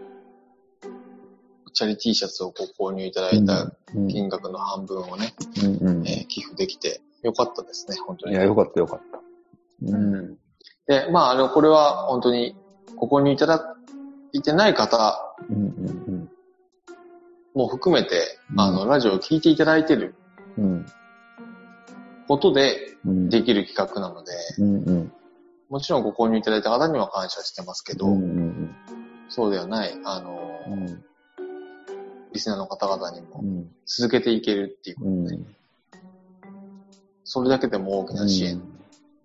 [1.73, 4.09] チャリ T シャツをご購入いただいたうん。
[4.09, 5.77] 金額の半分をね、うん。
[5.77, 6.09] うん。
[6.09, 8.35] えー寄付できてよかったですね、本当に。
[8.35, 9.21] いや、よかったよかった。
[9.83, 10.39] うん。
[10.87, 12.55] で、まあ、あの、これは本当に
[12.97, 13.75] ご購入いただ
[14.33, 15.57] いてない方うん。
[15.57, 15.61] う
[16.13, 16.31] ん。
[17.55, 20.15] も含めて、うんあの、ラジオを聞いていただいてる
[20.59, 20.87] うん。
[22.29, 23.29] ことでうん。
[23.31, 24.75] できる企画なので、うん。
[24.85, 25.13] うん。
[25.71, 28.23] もちろんご購入いただいた方には感謝してますけど、うん。
[28.23, 28.75] うん。
[29.31, 31.05] そうではない、あの、うん。
[32.35, 33.71] リスナーの方々にもうん。
[33.87, 35.55] 続けていけるっていう、うん。
[37.25, 38.63] それだけでも大きな支援。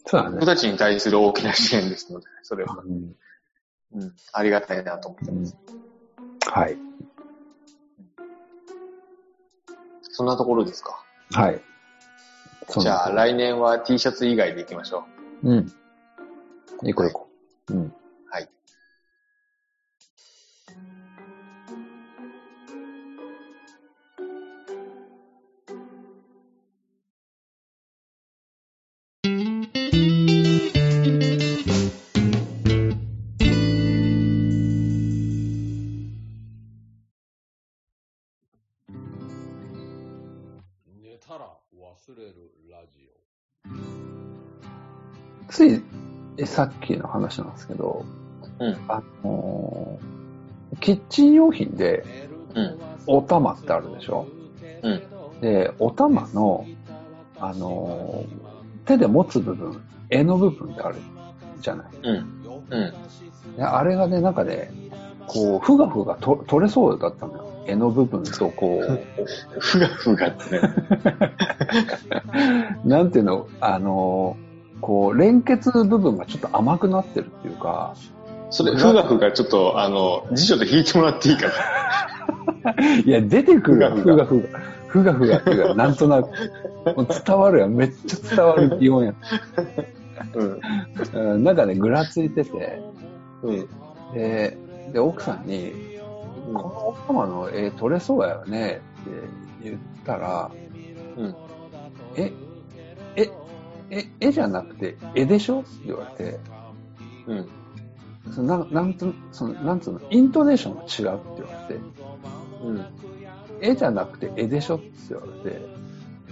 [0.06, 0.36] そうだね。
[0.36, 3.16] 僕たちに対する大きな支援ですので、それは、うん。
[3.92, 5.58] うん、ありがたいなと思ってます。
[6.52, 6.78] はい。
[10.02, 11.04] そんなところですか？
[11.32, 11.62] はい。
[12.78, 15.06] じゃあ来年は T シャツ以外でいきましょ
[15.44, 15.72] うん。
[16.84, 17.30] 行こう行こ
[17.70, 17.74] う。
[17.74, 17.94] うん。
[41.20, 43.10] 寝たら忘れるラジ
[45.50, 45.82] つい、
[46.38, 48.06] えさっきの話なんですけど、
[48.60, 48.78] うん。
[48.88, 50.20] あのー
[50.80, 52.06] キッチン用品で
[52.56, 52.60] オ。
[52.60, 54.28] うんお玉ってあるでしょ？
[54.84, 54.90] う
[55.38, 55.42] ん。
[55.42, 56.66] で、お玉の、
[57.40, 60.98] あのー手で持つ部分、柄の部分ってある
[61.60, 61.88] じゃない？
[62.04, 62.16] うん。
[62.70, 63.56] うん。
[63.58, 64.72] であれがね、なんかね、
[65.28, 67.49] こう、ふがふがと取れそうだったのよ。
[67.70, 69.00] 柄の部分と、こう、
[69.60, 70.62] ふがふがってね。
[72.86, 74.38] なんていうの、あの、
[74.82, 77.94] こう、連結部分がちょっと甘くなってるっていうか、
[78.50, 81.54] それ、ふがふがちょっと、あの、辞書で引いてもらっていいかな。
[83.06, 84.48] いや、出てくるよ、ふふががふが。
[84.88, 86.30] ふがふがっていうか、なんとなく。
[87.26, 89.14] 伝わるよ、めっちゃ伝わる気温や。
[90.34, 90.60] うん。
[91.14, 92.82] うんなんかね、ぐらついてて、
[93.44, 93.68] うん。
[94.14, 94.58] で、
[94.92, 95.72] で、奥さんに、
[96.54, 99.12] この奥様の絵撮れそうやよねって
[99.64, 100.52] 言ったら、
[101.18, 101.36] うん。
[102.16, 102.32] え、
[103.16, 103.30] え、
[103.90, 105.62] え、絵じゃなくて絵でしょ？
[105.62, 106.40] って言われて、
[107.28, 107.50] うん。
[108.32, 111.82] そのなんなんつそのなんつうの、イントネーションが違うって言われて、
[112.64, 112.86] うん。
[113.62, 114.76] 絵じゃなくて絵でしょ？
[114.78, 115.62] って言われて、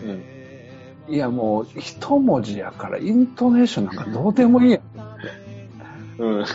[0.04, 1.14] うん。
[1.14, 4.82] いやもう一文字やからイントネーションなんかどうでもいいやん。
[6.22, 6.38] うん。
[6.40, 6.46] うん、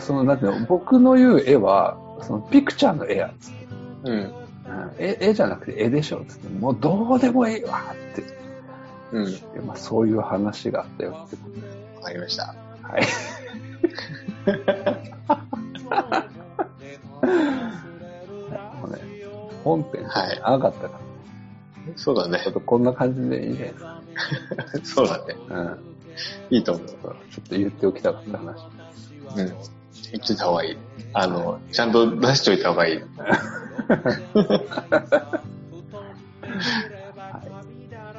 [0.00, 3.66] その、なんていうの、僕の言う絵は、そのピクチャーの絵やつって。
[4.04, 4.12] うん。
[4.12, 4.48] うん
[4.98, 8.22] 絵絵じゃなくて絵でしょっつって、もうどうでもいいわって。
[9.12, 9.32] うん。
[9.32, 11.42] でまあ、そういう話があったよってこ
[11.96, 12.54] わかりました。
[12.54, 12.58] と。
[12.88, 13.02] はい。
[18.80, 18.98] もうね、
[19.64, 21.00] 本編はい長かったから、
[21.96, 22.52] そうだねちょっ。
[22.52, 24.02] とこんな感じでいいじゃないですか。
[24.84, 25.36] そうだね。
[25.48, 25.78] うん。
[26.50, 26.86] いいと思う。
[26.86, 27.14] ちょっ
[27.48, 28.66] と言っておきたかった話。
[29.36, 29.46] うん。
[29.46, 30.76] 言っといた方がいい。
[31.12, 33.00] あの、ちゃんと出しといた方がいい。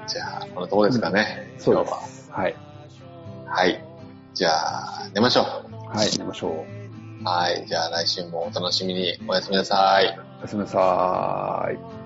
[0.07, 1.53] じゃあ、このとこですかね。
[1.57, 2.01] そうで今日は。
[2.07, 2.31] す。
[2.31, 2.55] はい。
[3.45, 3.83] はい。
[4.33, 7.21] じゃあ、寝ましょはい、寝ましょう。
[7.21, 7.23] う。
[7.23, 7.65] はい。
[7.67, 9.19] じゃあ、来週もお楽しみに。
[9.27, 10.19] おやすみなさい。
[10.39, 11.98] おやすみなさーい。